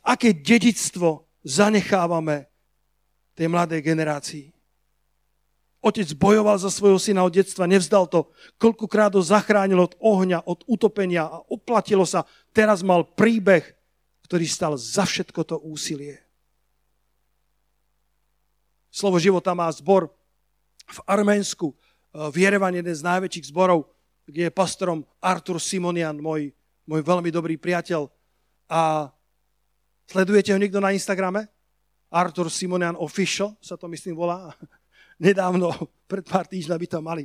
[0.00, 2.48] Aké dedictvo zanechávame
[3.36, 4.54] tej mladej generácii?
[5.84, 8.32] Otec bojoval za svojho syna od detstva, nevzdal to.
[8.56, 12.24] Koľkokrát ho zachránil od ohňa, od utopenia a oplatilo sa.
[12.56, 13.68] Teraz mal príbeh,
[14.24, 16.24] ktorý stal za všetko to úsilie.
[18.88, 20.08] Slovo života má zbor
[20.88, 21.76] v Arménsku,
[22.14, 23.84] v Jerevan, jeden z najväčších zborov,
[24.24, 26.48] kde je pastorom Artur Simonian, môj,
[26.88, 28.08] môj veľmi dobrý priateľ.
[28.72, 29.12] A
[30.04, 31.48] Sledujete ho niekto na Instagrame?
[32.14, 34.52] Arthur Simonian Official sa to myslím volá.
[35.26, 35.70] Nedávno,
[36.06, 37.24] pred pár týždňami to mali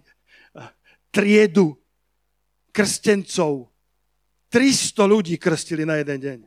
[1.13, 1.77] triedu
[2.73, 3.69] krstencov.
[4.49, 6.39] 300 ľudí krstili na jeden deň.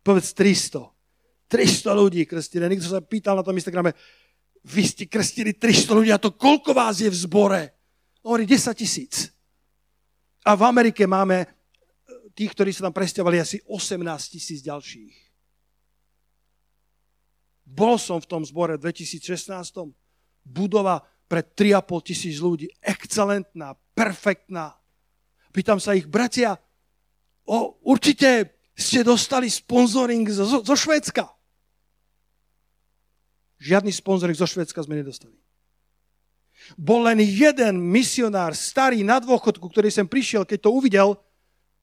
[0.00, 0.88] Povedz 300.
[1.52, 2.64] 300 ľudí krstili.
[2.64, 3.92] Niekto sa pýtal na tom Instagrame,
[4.64, 7.62] vy ste krstili 300 ľudí a to koľko vás je v zbore?
[8.24, 9.28] Hovorí 10 tisíc.
[10.46, 11.44] A v Amerike máme
[12.32, 14.00] tých, ktorí sa tam presťovali, asi 18
[14.32, 15.14] tisíc ďalších.
[17.72, 19.48] Bol som v tom zbore v 2016.
[20.42, 22.68] Budova pre 3,5 tisíc ľudí.
[22.82, 24.76] Excelentná, perfektná.
[25.52, 26.60] Pýtam sa ich, bratia,
[27.48, 31.28] o, určite ste dostali sponzoring zo, zo Švédska.
[33.62, 35.36] Žiadny sponzoring zo Švédska sme nedostali.
[36.76, 41.08] Bol len jeden misionár, starý na dôchodku, ktorý sem prišiel, keď to uvidel,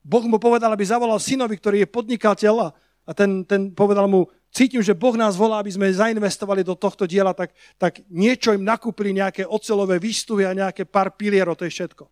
[0.00, 2.72] Boh mu povedal, aby zavolal synovi, ktorý je podnikateľ
[3.04, 7.04] a ten, ten povedal mu, cítim, že Boh nás volá, aby sme zainvestovali do tohto
[7.04, 11.74] diela, tak, tak niečo im nakúpili, nejaké ocelové výstuvy a nejaké pár pilierov, to je
[11.74, 12.04] všetko.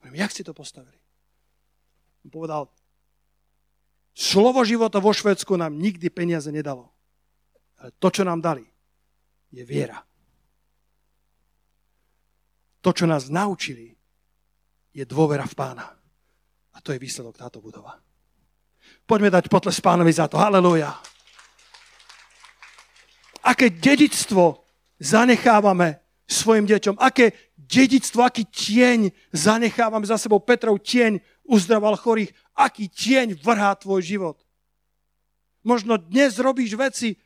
[0.00, 0.96] Hovorím, jak si to postavili?
[2.24, 2.68] On povedal,
[4.16, 6.90] slovo života vo Švedsku nám nikdy peniaze nedalo.
[7.80, 8.64] Ale to, čo nám dali,
[9.52, 10.00] je viera.
[12.80, 13.92] To, čo nás naučili,
[14.96, 15.99] je dôvera v pána.
[16.80, 18.00] To je výsledok táto budova.
[19.04, 20.40] Poďme dať potles pánovi za to.
[20.40, 20.96] Halelúja.
[23.44, 24.64] Aké dedictvo
[25.00, 27.00] zanechávame svojim deťom.
[27.00, 30.40] Aké dedictvo, aký tieň zanechávame za sebou.
[30.40, 32.32] Petrov tieň uzdraval chorých.
[32.54, 34.38] Aký tieň vrhá tvoj život.
[35.60, 37.20] Možno dnes robíš veci,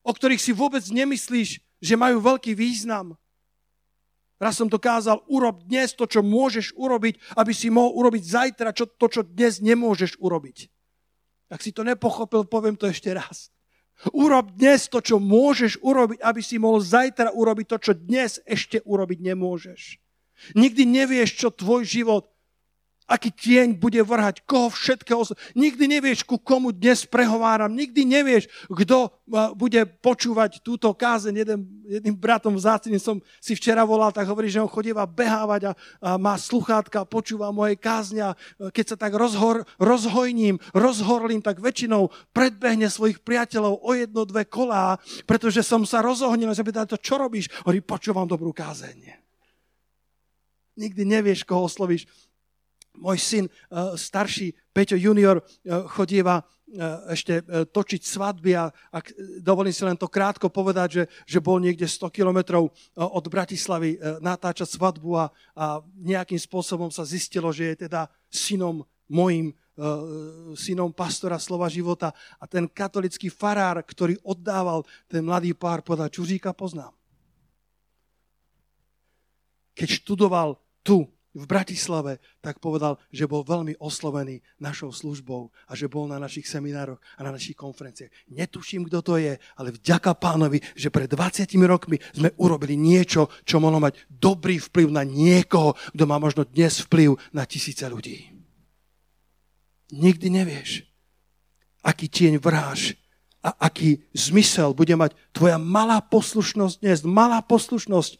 [0.00, 3.18] o ktorých si vôbec nemyslíš, že majú veľký význam.
[4.38, 8.70] Raz som to kázal, urob dnes to, čo môžeš urobiť, aby si mohol urobiť zajtra
[8.70, 10.70] čo, to, čo dnes nemôžeš urobiť.
[11.50, 13.50] Ak si to nepochopil, poviem to ešte raz.
[14.14, 18.78] Urob dnes to, čo môžeš urobiť, aby si mohol zajtra urobiť to, čo dnes ešte
[18.86, 19.98] urobiť nemôžeš.
[20.54, 22.30] Nikdy nevieš, čo tvoj život
[23.08, 25.24] aký tieň bude vrhať, koho všetkého.
[25.56, 29.08] Nikdy nevieš, ku komu dnes prehováram, nikdy nevieš, kto
[29.56, 31.34] bude počúvať túto kázeň.
[31.40, 35.72] Jeden, jedným bratom vzácným som si včera volal, tak hovorí, že on chodíva behávať a,
[35.72, 35.74] a
[36.20, 38.36] má sluchátka, počúva moje kázňa.
[38.76, 45.00] Keď sa tak rozhor, rozhojním, rozhorlím, tak väčšinou predbehne svojich priateľov o jedno, dve kolá,
[45.24, 47.48] pretože som sa rozohnil sa pýtal, to čo robíš?
[47.64, 49.16] Hovorí, počúvam dobrú kázeň.
[50.78, 52.06] Nikdy nevieš, koho oslovíš
[52.98, 56.44] môj syn uh, starší, Peťo junior, uh, chodieva
[57.08, 57.40] ešte
[57.72, 62.12] točiť svadby a ak dovolím si len to krátko povedať, že, že bol niekde 100
[62.12, 68.84] kilometrov od Bratislavy natáčať svadbu a, a nejakým spôsobom sa zistilo, že je teda synom
[69.08, 69.56] mojim
[70.58, 72.10] synom pastora Slova života
[72.42, 76.90] a ten katolický farár, ktorý oddával ten mladý pár, povedal, Čuříka poznám.
[79.78, 81.06] Keď študoval tu
[81.38, 86.50] v Bratislave, tak povedal, že bol veľmi oslovený našou službou a že bol na našich
[86.50, 88.10] seminároch a na našich konferenciách.
[88.34, 93.62] Netuším, kto to je, ale vďaka pánovi, že pred 20 rokmi sme urobili niečo, čo
[93.62, 98.34] mohlo mať dobrý vplyv na niekoho, kto má možno dnes vplyv na tisíce ľudí.
[99.94, 100.84] Nikdy nevieš,
[101.86, 102.98] aký tieň vrháš
[103.40, 108.18] a aký zmysel bude mať tvoja malá poslušnosť dnes, malá poslušnosť,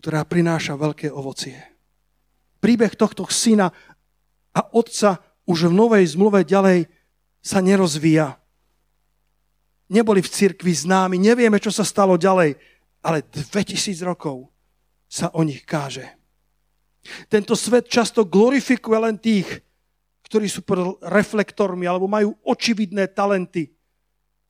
[0.00, 1.75] ktorá prináša veľké ovocie
[2.66, 3.70] príbeh tohto syna
[4.50, 6.90] a otca už v novej zmluve ďalej
[7.38, 8.34] sa nerozvíja.
[9.86, 12.58] Neboli v cirkvi známi, nevieme, čo sa stalo ďalej,
[13.06, 14.50] ale 2000 rokov
[15.06, 16.10] sa o nich káže.
[17.30, 19.46] Tento svet často glorifikuje len tých,
[20.26, 23.70] ktorí sú pod reflektormi alebo majú očividné talenty.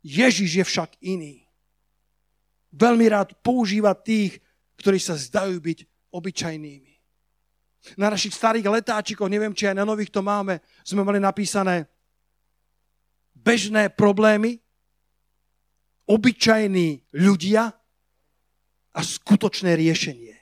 [0.00, 1.44] Ježiš je však iný.
[2.72, 4.40] Veľmi rád používa tých,
[4.80, 5.78] ktorí sa zdajú byť
[6.16, 6.85] obyčajnými.
[7.94, 11.86] Na našich starých letáčikoch, neviem, či aj na nových to máme, sme mali napísané
[13.38, 14.58] bežné problémy,
[16.10, 17.70] obyčajní ľudia
[18.90, 20.34] a skutočné riešenie.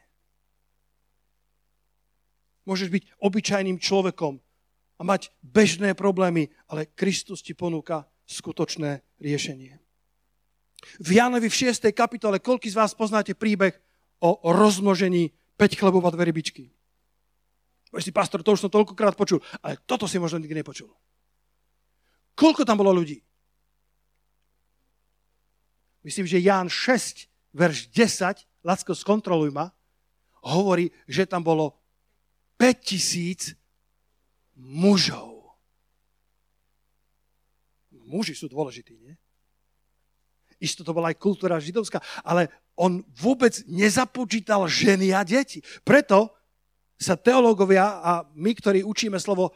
[2.65, 4.41] Môžeš byť obyčajným človekom
[4.97, 9.77] a mať bežné problémy, ale Kristus ti ponúka skutočné riešenie.
[11.01, 11.93] V Jánovi v 6.
[11.93, 13.77] kapitole, koľký z vás poznáte príbeh
[14.21, 16.73] o rozmnožení 5 chlebov a dve rybičky?
[17.95, 20.91] Povieš si, pastor, to už som toľkokrát počul, ale toto si možno nikdy nepočul.
[22.35, 23.23] Koľko tam bolo ľudí?
[26.03, 29.71] Myslím, že Ján 6, verš 10, Lacko, skontroluj ma,
[30.43, 31.79] hovorí, že tam bolo
[32.59, 33.55] 5000
[34.59, 35.55] mužov.
[37.95, 39.15] Muži sú dôležití, nie?
[40.59, 45.63] Isto to bola aj kultúra židovská, ale on vôbec nezapočítal ženy a deti.
[45.87, 46.35] Preto
[46.95, 49.53] sa teológovia a my, ktorí učíme slovo,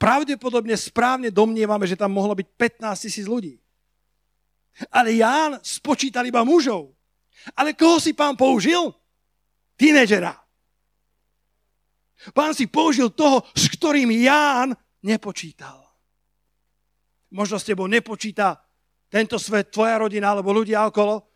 [0.00, 2.48] pravdepodobne správne domnievame, že tam mohlo byť
[2.82, 3.60] 15 tisíc ľudí.
[4.90, 6.96] Ale Ján spočítal iba mužov.
[7.56, 8.92] Ale koho si pán použil?
[9.76, 10.36] Tínedžera.
[12.36, 15.80] Pán si použil toho, s ktorým Ján nepočítal.
[17.32, 18.60] Možno s tebou nepočíta
[19.08, 21.30] tento svet, tvoja rodina alebo ľudia okolo,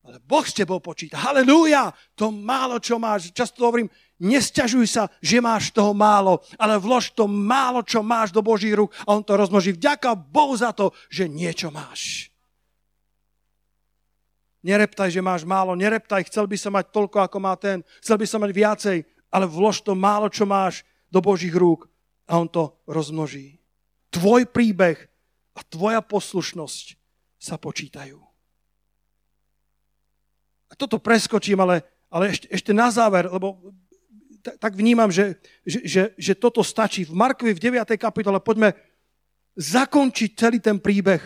[0.00, 1.20] ale Boh s tebou počíta.
[1.20, 1.92] Halelúja!
[2.16, 3.30] To málo, čo máš.
[3.36, 3.88] Často hovorím,
[4.20, 8.92] Nesťažuj sa, že máš toho málo, ale vlož to málo, čo máš do Božích rúk
[9.08, 9.72] a on to rozmnoží.
[9.72, 12.28] Vďaka Bohu za to, že niečo máš.
[14.60, 18.26] Nereptaj, že máš málo, nereptaj, chcel by sa mať toľko, ako má ten, chcel by
[18.28, 18.98] sa mať viacej,
[19.32, 21.88] ale vlož to málo, čo máš do Božích rúk
[22.28, 23.56] a on to rozmnoží.
[24.12, 25.00] Tvoj príbeh
[25.56, 27.00] a tvoja poslušnosť
[27.40, 28.20] sa počítajú.
[30.70, 33.72] A toto preskočím, ale, ale ešte, ešte na záver, lebo
[34.40, 37.04] tak vnímam, že, že, že, že toto stačí.
[37.04, 37.84] V Markovi v 9.
[38.00, 38.72] kapitole poďme
[39.56, 41.20] zakončiť celý ten príbeh.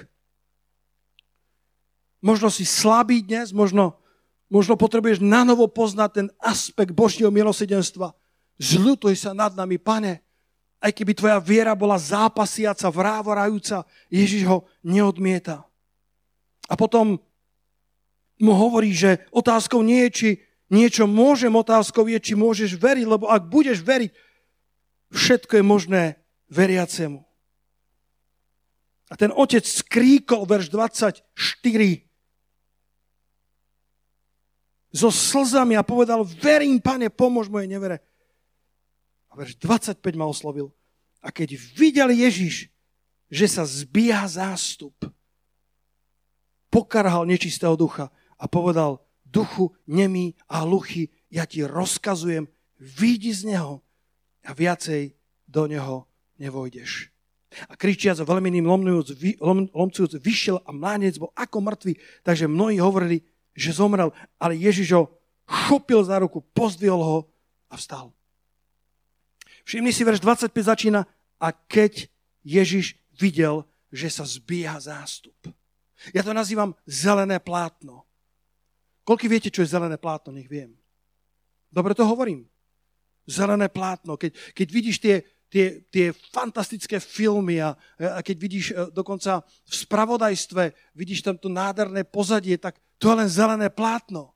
[2.25, 4.01] Možno si slabý dnes, možno,
[4.49, 8.17] možno potrebuješ nanovo poznať ten aspekt Božieho milosedenstva.
[8.57, 10.25] Zľutuj sa nad nami, pane.
[10.81, 15.65] Aj keby tvoja viera bola zápasiaca, vrávorajúca, Ježiš ho neodmieta.
[16.69, 17.21] A potom
[18.41, 20.29] mu hovorí, že otázkou nie je, či
[20.75, 24.11] niečo môžem, otázkou je, či môžeš veriť, lebo ak budeš veriť,
[25.15, 26.03] všetko je možné
[26.51, 27.23] veriacemu.
[29.13, 31.23] A ten otec skríkol, verš 24,
[34.91, 38.03] so slzami a povedal, verím, pane, pomôž mojej nevere.
[39.31, 40.75] A verš 25 ma oslovil.
[41.23, 42.71] A keď videl Ježiš,
[43.31, 44.95] že sa zbíha zástup,
[46.73, 49.04] pokarhal nečistého ducha a povedal,
[49.35, 52.47] duchu nemý a hluchý, ja ti rozkazujem,
[52.79, 53.83] vyjdi z neho
[54.47, 55.19] a viacej
[55.51, 56.07] do neho
[56.39, 57.11] nevojdeš.
[57.71, 62.79] A kričiac veľmi ním lomnujúc, lom, lomcujúc, vyšiel a mlánec bol ako mŕtvy, takže mnohí
[62.79, 63.23] hovorili,
[63.55, 65.03] že zomrel, ale Ježiš ho
[65.47, 67.19] chopil za ruku, pozdvihol ho
[67.71, 68.11] a vstal.
[69.65, 71.07] Všimni si, verš 25 začína,
[71.39, 72.11] a keď
[72.43, 73.65] Ježiš videl,
[73.95, 75.37] že sa zbieha zástup.
[76.11, 78.03] Ja to nazývam zelené plátno.
[79.05, 80.33] Koľko viete, čo je zelené plátno?
[80.33, 80.73] Nech viem.
[81.69, 82.49] Dobre to hovorím.
[83.29, 84.17] Zelené plátno.
[84.17, 85.25] Keď, keď vidíš tie
[85.55, 91.47] tie, tie fantastické filmy a, a keď vidíš e, dokonca v spravodajstve, vidíš tam to
[91.47, 94.35] nádherné pozadie, tak to je len zelené plátno.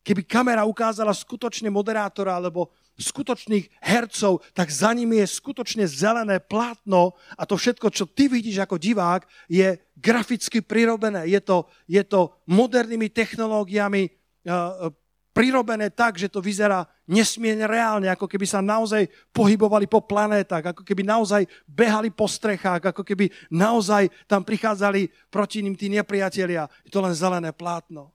[0.00, 7.16] Keby kamera ukázala skutočne moderátora alebo skutočných hercov, tak za nimi je skutočne zelené plátno
[7.34, 11.24] a to všetko, čo ty vidíš ako divák, je graficky prirobené.
[11.26, 14.12] Je to, je to modernými technológiami
[14.46, 14.92] uh,
[15.30, 20.82] prirobené tak, že to vyzerá nesmierne reálne, ako keby sa naozaj pohybovali po planétach, ako
[20.82, 26.68] keby naozaj behali po strechách, ako keby naozaj tam prichádzali proti ním tí nepriatelia.
[26.84, 28.10] Je to len zelené plátno.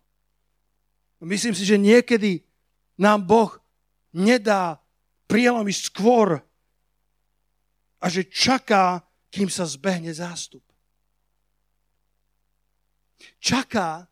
[1.24, 2.44] Myslím si, že niekedy
[3.00, 3.58] nám Boh
[4.16, 4.80] nedá
[5.28, 6.39] prielomy skôr
[7.99, 10.63] a že čaká, kým sa zbehne zástup.
[13.43, 14.07] Čaká,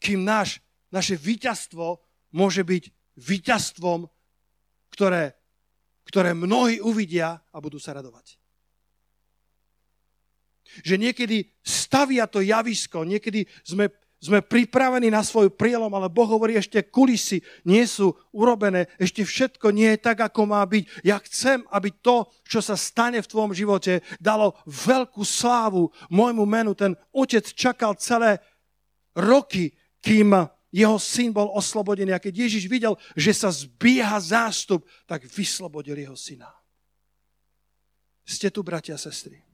[0.00, 2.00] kým náš, naše víťazstvo
[2.32, 2.84] môže byť
[3.20, 4.08] víťazstvom,
[4.92, 5.36] ktoré,
[6.08, 8.40] ktoré mnohí uvidia a budú sa radovať.
[10.84, 13.92] Že niekedy stavia to javisko, niekedy sme
[14.22, 19.74] sme pripravení na svoj prielom, ale Boh hovorí, ešte kulisy nie sú urobené, ešte všetko
[19.74, 21.02] nie je tak, ako má byť.
[21.02, 26.70] Ja chcem, aby to, čo sa stane v tvojom živote, dalo veľkú slávu môjmu menu.
[26.78, 28.38] Ten otec čakal celé
[29.18, 32.14] roky, kým jeho syn bol oslobodený.
[32.14, 36.48] A keď Ježiš videl, že sa zbieha zástup, tak vyslobodil jeho syna.
[38.22, 39.51] Ste tu, bratia a sestry.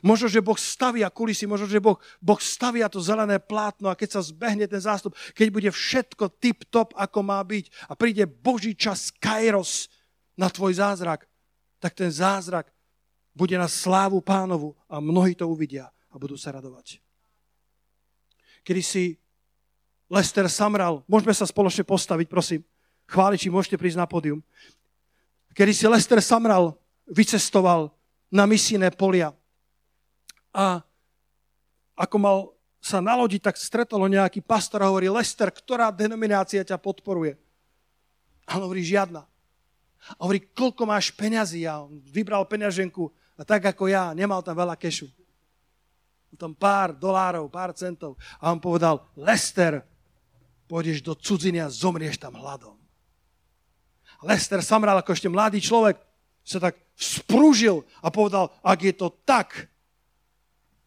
[0.00, 4.16] Možno, že Boh stavia kulisy, možno, že boh, boh stavia to zelené plátno a keď
[4.16, 9.12] sa zbehne ten zástup, keď bude všetko tip-top, ako má byť a príde Boží čas
[9.12, 9.92] kairos
[10.34, 11.28] na tvoj zázrak,
[11.78, 12.72] tak ten zázrak
[13.36, 17.02] bude na slávu pánovu a mnohí to uvidia a budú sa radovať.
[18.64, 19.04] Kedy si
[20.08, 22.64] Lester Samral, môžeme sa spoločne postaviť, prosím.
[23.04, 24.40] Chváliči, môžete prísť na pódium.
[25.52, 26.72] Kedy si Lester Samral
[27.04, 27.92] vycestoval
[28.32, 29.36] na misijné polia,
[30.54, 30.86] a
[31.98, 32.38] ako mal
[32.78, 37.34] sa nalodiť, tak stretol nejaký pastor a hovorí, Lester, ktorá denominácia ťa podporuje?
[38.46, 39.24] A on hovorí, žiadna.
[40.14, 41.64] A hovorí, koľko máš peňazí?
[41.64, 45.10] A on vybral peňaženku a tak ako ja, nemal tam veľa kešu.
[46.34, 48.18] Tam pár dolárov, pár centov.
[48.42, 49.82] A on povedal, Lester,
[50.66, 52.74] pôjdeš do cudziny a zomrieš tam hladom.
[54.22, 55.98] Lester Samral, ako ešte mladý človek,
[56.44, 59.72] sa tak sprúžil a povedal, ak je to tak,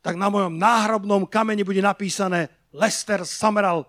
[0.08, 3.84] tak na mojom náhrobnom kameni bude napísané Lester Samral,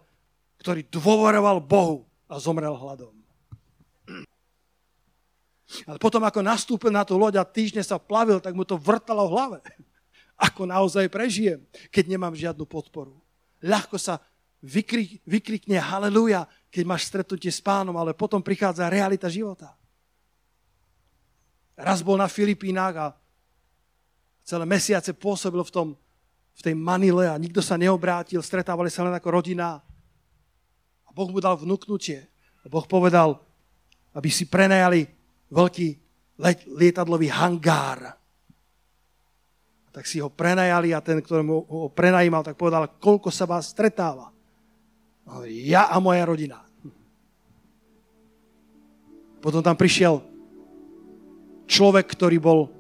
[0.59, 3.15] ktorý dôveroval Bohu a zomrel hladom.
[5.87, 9.31] Ale potom, ako nastúpil na tú loď a týždne sa plavil, tak mu to vrtalo
[9.31, 9.59] v hlave.
[10.51, 11.63] Ako naozaj prežijem,
[11.95, 13.15] keď nemám žiadnu podporu.
[13.63, 14.19] Ľahko sa
[14.59, 19.75] vykrik, vykrikne haleluja, keď máš stretnutie s pánom, ale potom prichádza realita života.
[21.79, 23.07] Raz bol na Filipínach a
[24.43, 25.89] celé mesiace pôsobil v tom
[26.59, 29.79] v tej Manile a nikto sa neobrátil, stretávali sa len ako rodina.
[31.07, 32.27] A Boh mu dal vnúknutie.
[32.63, 33.39] A Boh povedal,
[34.11, 35.07] aby si prenajali
[35.55, 35.89] veľký
[36.75, 38.11] lietadlový hangár.
[39.87, 43.71] A tak si ho prenajali a ten, ktorý ho prenajímal, tak povedal, koľko sa vás
[43.71, 44.35] stretáva.
[45.31, 46.67] A ja a moja rodina.
[49.39, 50.19] Potom tam prišiel
[51.71, 52.78] človek, ktorý bol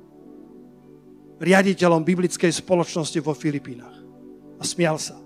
[1.39, 3.95] riaditeľom biblickej spoločnosti vo Filipínach.
[4.59, 5.19] A smial sa.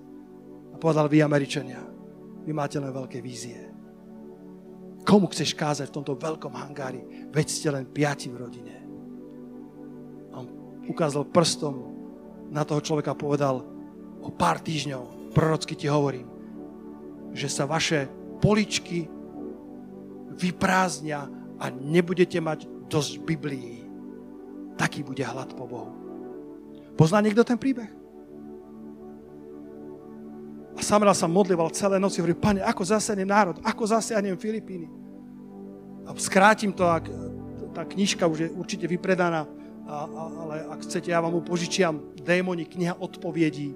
[0.73, 1.81] A povedal, vy Američania,
[2.45, 3.73] vy máte len veľké vízie.
[5.03, 7.03] Komu chceš kázať v tomto veľkom hangári?
[7.33, 8.77] Veď ste len piati v rodine.
[10.31, 10.47] A on
[10.87, 11.75] ukázal prstom
[12.53, 13.65] na toho človeka a povedal,
[14.23, 16.29] o pár týždňov, prorocky ti hovorím,
[17.33, 18.07] že sa vaše
[18.39, 19.09] poličky
[20.37, 21.27] vyprázdnia
[21.59, 23.83] a nebudete mať dosť Biblií.
[24.77, 26.02] Taký bude hlad po Bohu.
[26.97, 27.89] Pozná niekto ten príbeh?
[30.77, 34.89] A Samuel sa modlíval celé noci, hovorí, pane, ako zasiahnem národ, ako zasiahnem Filipíny.
[36.09, 37.07] A skrátim to, ak
[37.73, 39.49] tá knižka už je určite vypredaná,
[39.83, 43.75] a, a, ale ak chcete, ja vám ju požičiam, démoni, kniha odpoviedí.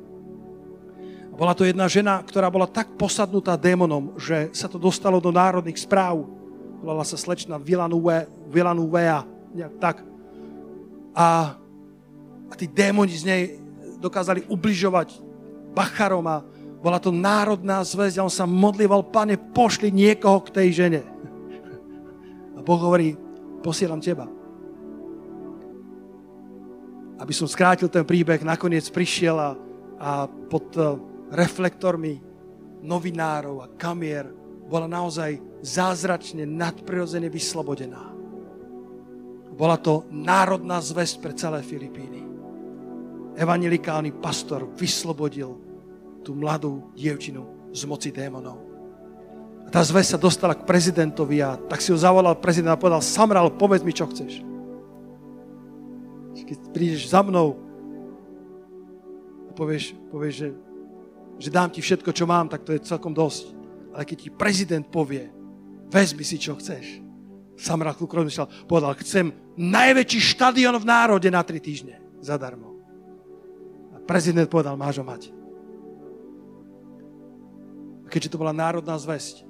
[1.33, 5.29] A bola to jedna žena, ktorá bola tak posadnutá démonom, že sa to dostalo do
[5.29, 6.25] národných správ.
[6.81, 10.01] Volala sa slečna Villanueva, nejak tak.
[11.17, 11.57] A
[12.51, 13.43] a tí démoni z nej
[13.99, 15.23] dokázali ubližovať
[15.77, 16.41] Bacharom a
[16.81, 21.03] bola to národná zväzť on sa modlíval, pane, pošli niekoho k tej žene.
[22.57, 23.19] A Boh hovorí,
[23.61, 24.25] posielam teba.
[27.17, 29.51] Aby som skrátil ten príbeh, nakoniec prišiel a,
[29.99, 31.01] a pod uh,
[31.33, 32.21] reflektormi
[32.85, 34.29] novinárov a kamier
[34.69, 38.15] bola naozaj zázračne, nadprirodzene vyslobodená.
[39.57, 42.26] Bola to národná zväzť pre celé Filipíny.
[43.37, 45.61] Evangelikálny pastor vyslobodil
[46.25, 48.59] tú mladú dievčinu z moci démonov.
[49.67, 53.03] A tá zväzť sa dostala k prezidentovi a tak si ho zavolal prezident a povedal,
[53.03, 54.41] Samral, povedz mi, čo chceš.
[56.47, 57.59] Keď prídeš za mnou
[59.47, 60.49] a povieš, povieš že,
[61.43, 63.51] že dám ti všetko, čo mám, tak to je celkom dosť.
[63.91, 65.27] Ale keď ti prezident povie,
[65.91, 67.03] vezmi si, čo chceš,
[67.57, 71.99] Samral Kluk rozmýšľal, povedal, chcem najväčší štadión v národe na tri týždne.
[72.21, 72.76] Zadarmo.
[74.07, 75.35] Prezident povedal, máš ho mať.
[78.07, 79.43] A keďže to bola národná zväzť,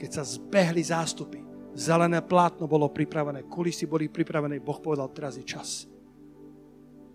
[0.00, 1.44] keď sa zbehli zástupy,
[1.76, 5.84] zelené plátno bolo pripravené, kulisy boli pripravené, Boh povedal, teraz je čas.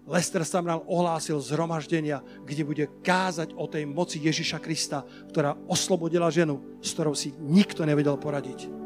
[0.03, 6.77] Lester Samral ohlásil zhromaždenia, kde bude kázať o tej moci Ježiša Krista, ktorá oslobodila ženu,
[6.83, 8.83] s ktorou si nikto nevedel poradiť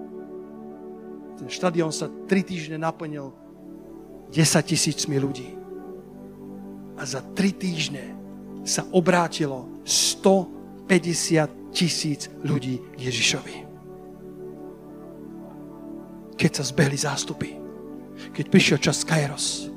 [1.38, 3.30] ten štadión sa tri týždne naplnil
[4.34, 5.53] 10 tisícmi ľudí.
[6.97, 8.17] A za tri týždne
[8.65, 13.55] sa obrátilo 150 tisíc ľudí k Ježišovi.
[16.37, 17.49] Keď sa zbehli zástupy,
[18.33, 19.69] keď prišiel čas Kairos,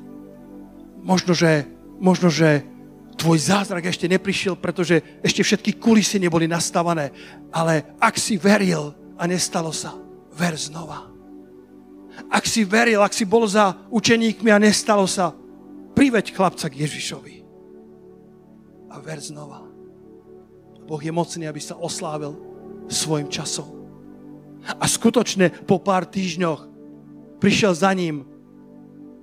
[1.01, 1.65] možno, že,
[1.97, 2.65] možno, že
[3.17, 7.13] tvoj zázrak ešte neprišiel, pretože ešte všetky kulisy neboli nastavané,
[7.53, 9.93] ale ak si veril a nestalo sa,
[10.33, 11.11] ver znova
[12.29, 15.33] ak si veril, ak si bol za učeníkmi a nestalo sa,
[16.01, 17.45] priveď chlapca k Ježišovi.
[18.89, 19.61] A ver znova.
[20.89, 22.33] Boh je mocný, aby sa oslávil
[22.89, 23.85] svojim časom.
[24.65, 26.65] A skutočne po pár týždňoch
[27.37, 28.25] prišiel za ním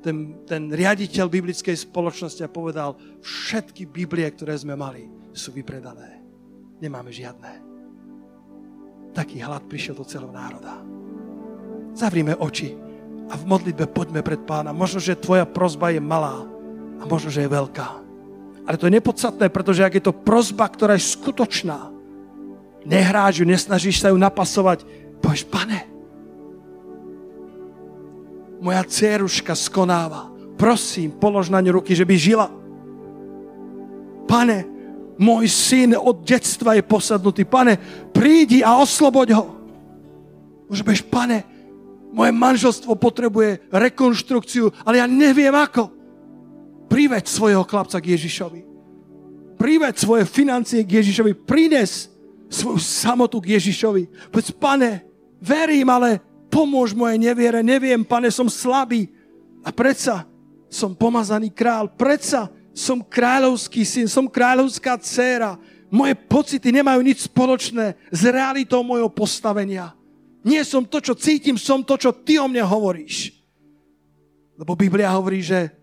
[0.06, 2.94] ten, ten riaditeľ biblickej spoločnosti a povedal,
[3.26, 6.22] všetky Biblie, ktoré sme mali, sú vypredané.
[6.78, 7.58] Nemáme žiadne.
[9.18, 10.78] Taký hlad prišiel do celého národa.
[11.98, 12.78] Zavrime oči
[13.26, 14.70] a v modlitbe poďme pred pána.
[14.70, 16.57] Možno, že tvoja prozba je malá
[16.98, 17.88] a možno, že je veľká.
[18.68, 21.88] Ale to je nepodstatné, pretože ak je to prozba, ktorá je skutočná,
[22.84, 24.84] nehráš ju, nesnažíš sa ju napasovať,
[25.24, 25.88] povieš, pane,
[28.60, 30.28] moja dceruška skonáva,
[30.58, 32.46] prosím, polož na ňu ruky, že by žila.
[34.28, 34.66] Pane,
[35.16, 37.48] môj syn od detstva je posadnutý.
[37.48, 37.80] Pane,
[38.12, 39.46] prídi a osloboď ho.
[40.68, 41.46] Už bež, pane,
[42.12, 45.97] moje manželstvo potrebuje rekonštrukciu, ale ja neviem ako.
[46.98, 48.66] Priveď svojho chlapca k Ježišovi.
[49.54, 51.30] Priveď svoje financie k Ježišovi.
[51.46, 52.10] Prines
[52.50, 54.34] svoju samotu k Ježišovi.
[54.34, 55.06] Povedz, pane,
[55.38, 56.18] verím, ale
[56.50, 57.62] pomôž moje neviere.
[57.62, 59.14] Neviem, pane, som slabý.
[59.62, 60.26] A predsa
[60.66, 61.86] som pomazaný král.
[61.86, 65.54] Predsa som kráľovský syn, som kráľovská dcéra.
[65.94, 69.94] Moje pocity nemajú nič spoločné s realitou mojho postavenia.
[70.42, 73.38] Nie som to, čo cítim, som to, čo ty o mne hovoríš.
[74.58, 75.77] Lebo Biblia hovorí, že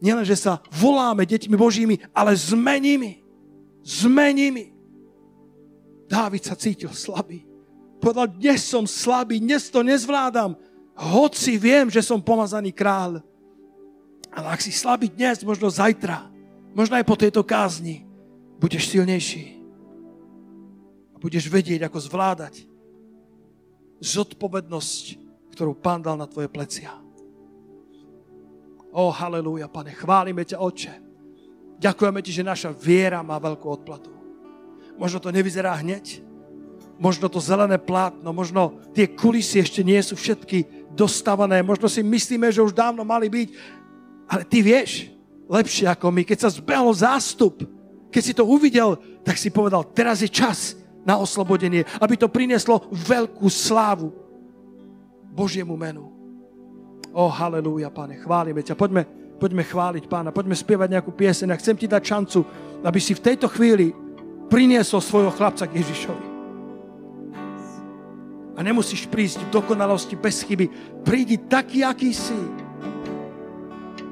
[0.00, 3.20] nielen, že sa voláme deťmi Božími, ale sme nimi.
[3.84, 4.72] Sme nimi.
[6.10, 7.46] Dávid sa cítil slabý.
[8.00, 10.56] Povedal, dnes som slabý, dnes to nezvládam.
[10.96, 13.20] Hoci viem, že som pomazaný král.
[14.32, 16.26] Ale ak si slabý dnes, možno zajtra,
[16.72, 18.08] možno aj po tejto kázni,
[18.58, 19.60] budeš silnejší.
[21.14, 22.64] A budeš vedieť, ako zvládať
[24.00, 25.04] zodpovednosť,
[25.52, 26.96] ktorú Pán dal na tvoje plecia.
[28.90, 30.94] O, halleluja, pane, chválime ťa, Oče.
[31.80, 34.12] Ďakujeme ti, že naša viera má veľkú odplatu.
[35.00, 36.20] Možno to nevyzerá hneď,
[37.00, 42.52] možno to zelené plátno, možno tie kulisy ešte nie sú všetky dostavané, možno si myslíme,
[42.52, 43.48] že už dávno mali byť,
[44.28, 45.08] ale ty vieš
[45.48, 46.22] lepšie ako my.
[46.28, 47.64] Keď sa zbehol zástup,
[48.12, 50.76] keď si to uvidel, tak si povedal, teraz je čas
[51.06, 54.12] na oslobodenie, aby to prinieslo veľkú slávu
[55.32, 56.19] Božiemu menu.
[57.10, 58.78] O, halleluja, pane, chválime ťa.
[58.78, 59.02] Poďme,
[59.38, 62.40] poďme chváliť pána, poďme spievať nejakú pieseň a chcem ti dať šancu,
[62.86, 63.90] aby si v tejto chvíli
[64.46, 66.26] priniesol svojho chlapca k Ježišovi.
[68.54, 70.68] A nemusíš prísť v dokonalosti bez chyby.
[71.00, 72.36] Prídi taký, aký si.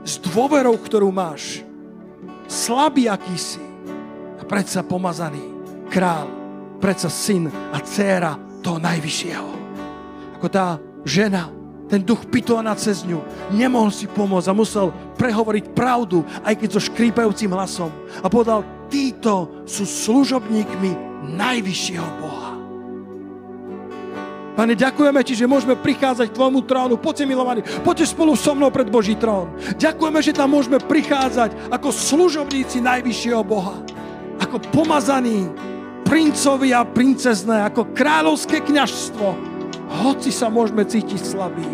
[0.06, 1.60] S dôverou, ktorú máš.
[2.48, 3.60] Slabý, aký si.
[4.40, 5.58] A predsa pomazaný
[5.92, 6.38] král
[6.78, 9.50] predsa syn a dcéra toho najvyššieho.
[10.38, 11.50] Ako tá žena,
[11.88, 16.80] ten duch pitovaná cez ňu, nemohol si pomôcť a musel prehovoriť pravdu, aj keď so
[16.84, 17.88] škrípajúcim hlasom.
[18.20, 18.62] A povedal,
[18.92, 22.52] títo sú služobníkmi najvyššieho Boha.
[24.58, 26.98] Pane, ďakujeme Ti, že môžeme prichádzať k Tvojmu trónu.
[26.98, 29.54] Poďte, milovaní, poďte spolu so mnou pred Boží trón.
[29.78, 33.78] Ďakujeme, že tam môžeme prichádzať ako služobníci najvyššieho Boha.
[34.42, 35.46] Ako pomazaní
[36.02, 39.57] princovi a princezné, ako kráľovské kňažstvo,
[39.88, 41.66] hoci sa môžeme cítiť slabí.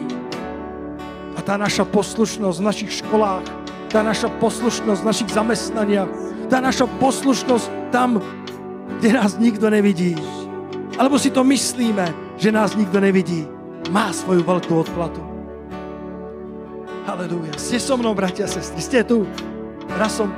[1.35, 3.45] A tá naša poslušnosť v našich školách,
[3.91, 6.11] tá naša poslušnosť v našich zamestnaniach,
[6.47, 8.23] tá naša poslušnosť tam,
[8.99, 10.15] kde nás nikto nevidí.
[10.95, 13.47] Alebo si to myslíme, že nás nikto nevidí.
[13.91, 15.21] Má svoju veľkú odplatu.
[17.05, 17.53] Halelúja.
[17.61, 18.81] Ste so mnou, bratia a sestry.
[18.81, 19.29] Ste tu.
[20.01, 20.33] Raz som,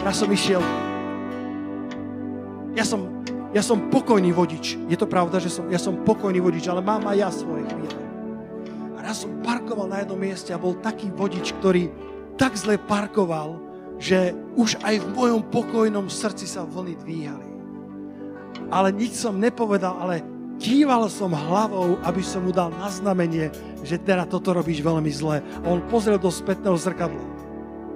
[0.00, 0.62] raz som išiel.
[2.72, 3.21] Ja som,
[3.52, 4.80] ja som pokojný vodič.
[4.88, 8.00] Je to pravda, že som, ja som pokojný vodič, ale mám aj ja svoje chvíle.
[8.96, 11.92] A raz som parkoval na jednom mieste a bol taký vodič, ktorý
[12.40, 13.60] tak zle parkoval,
[14.00, 17.48] že už aj v mojom pokojnom srdci sa vlny dvíhali.
[18.72, 20.24] Ale nič som nepovedal, ale
[20.62, 23.50] Díval som hlavou, aby som mu dal na znamenie,
[23.82, 25.42] že teda toto robíš veľmi zle.
[25.42, 27.18] A on pozrel do spätného zrkadla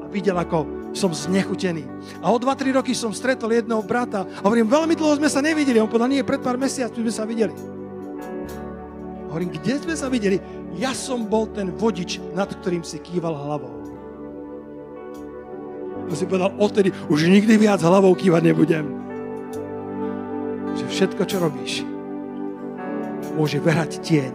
[0.03, 1.85] a videl, ako som znechutený.
[2.25, 5.77] A o 2-3 roky som stretol jedného brata a hovorím, veľmi dlho sme sa nevideli.
[5.77, 7.53] On povedal, nie, pred pár mesiacmi sme sa videli.
[9.29, 10.41] Hovorím, kde sme sa videli?
[10.81, 13.77] Ja som bol ten vodič, nad ktorým si kýval hlavou.
[16.07, 18.87] A si povedal, odtedy už nikdy viac hlavou kývať nebudem.
[20.81, 21.85] Že všetko, čo robíš,
[23.37, 24.35] môže verať tieň.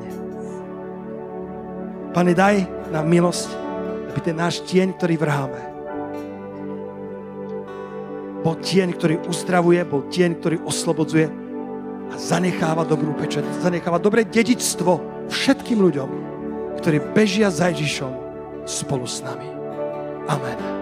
[2.11, 3.49] Pane, daj nám milosť,
[4.11, 5.70] aby ten náš tieň, ktorý vrháme,
[8.41, 11.29] bol tieň, ktorý uzdravuje, bol tieň, ktorý oslobodzuje
[12.11, 16.09] a zanecháva dobrú pečať, zanecháva dobré dedičstvo všetkým ľuďom,
[16.81, 18.11] ktorí bežia za Ježišom
[18.65, 19.47] spolu s nami.
[20.27, 20.80] Amen.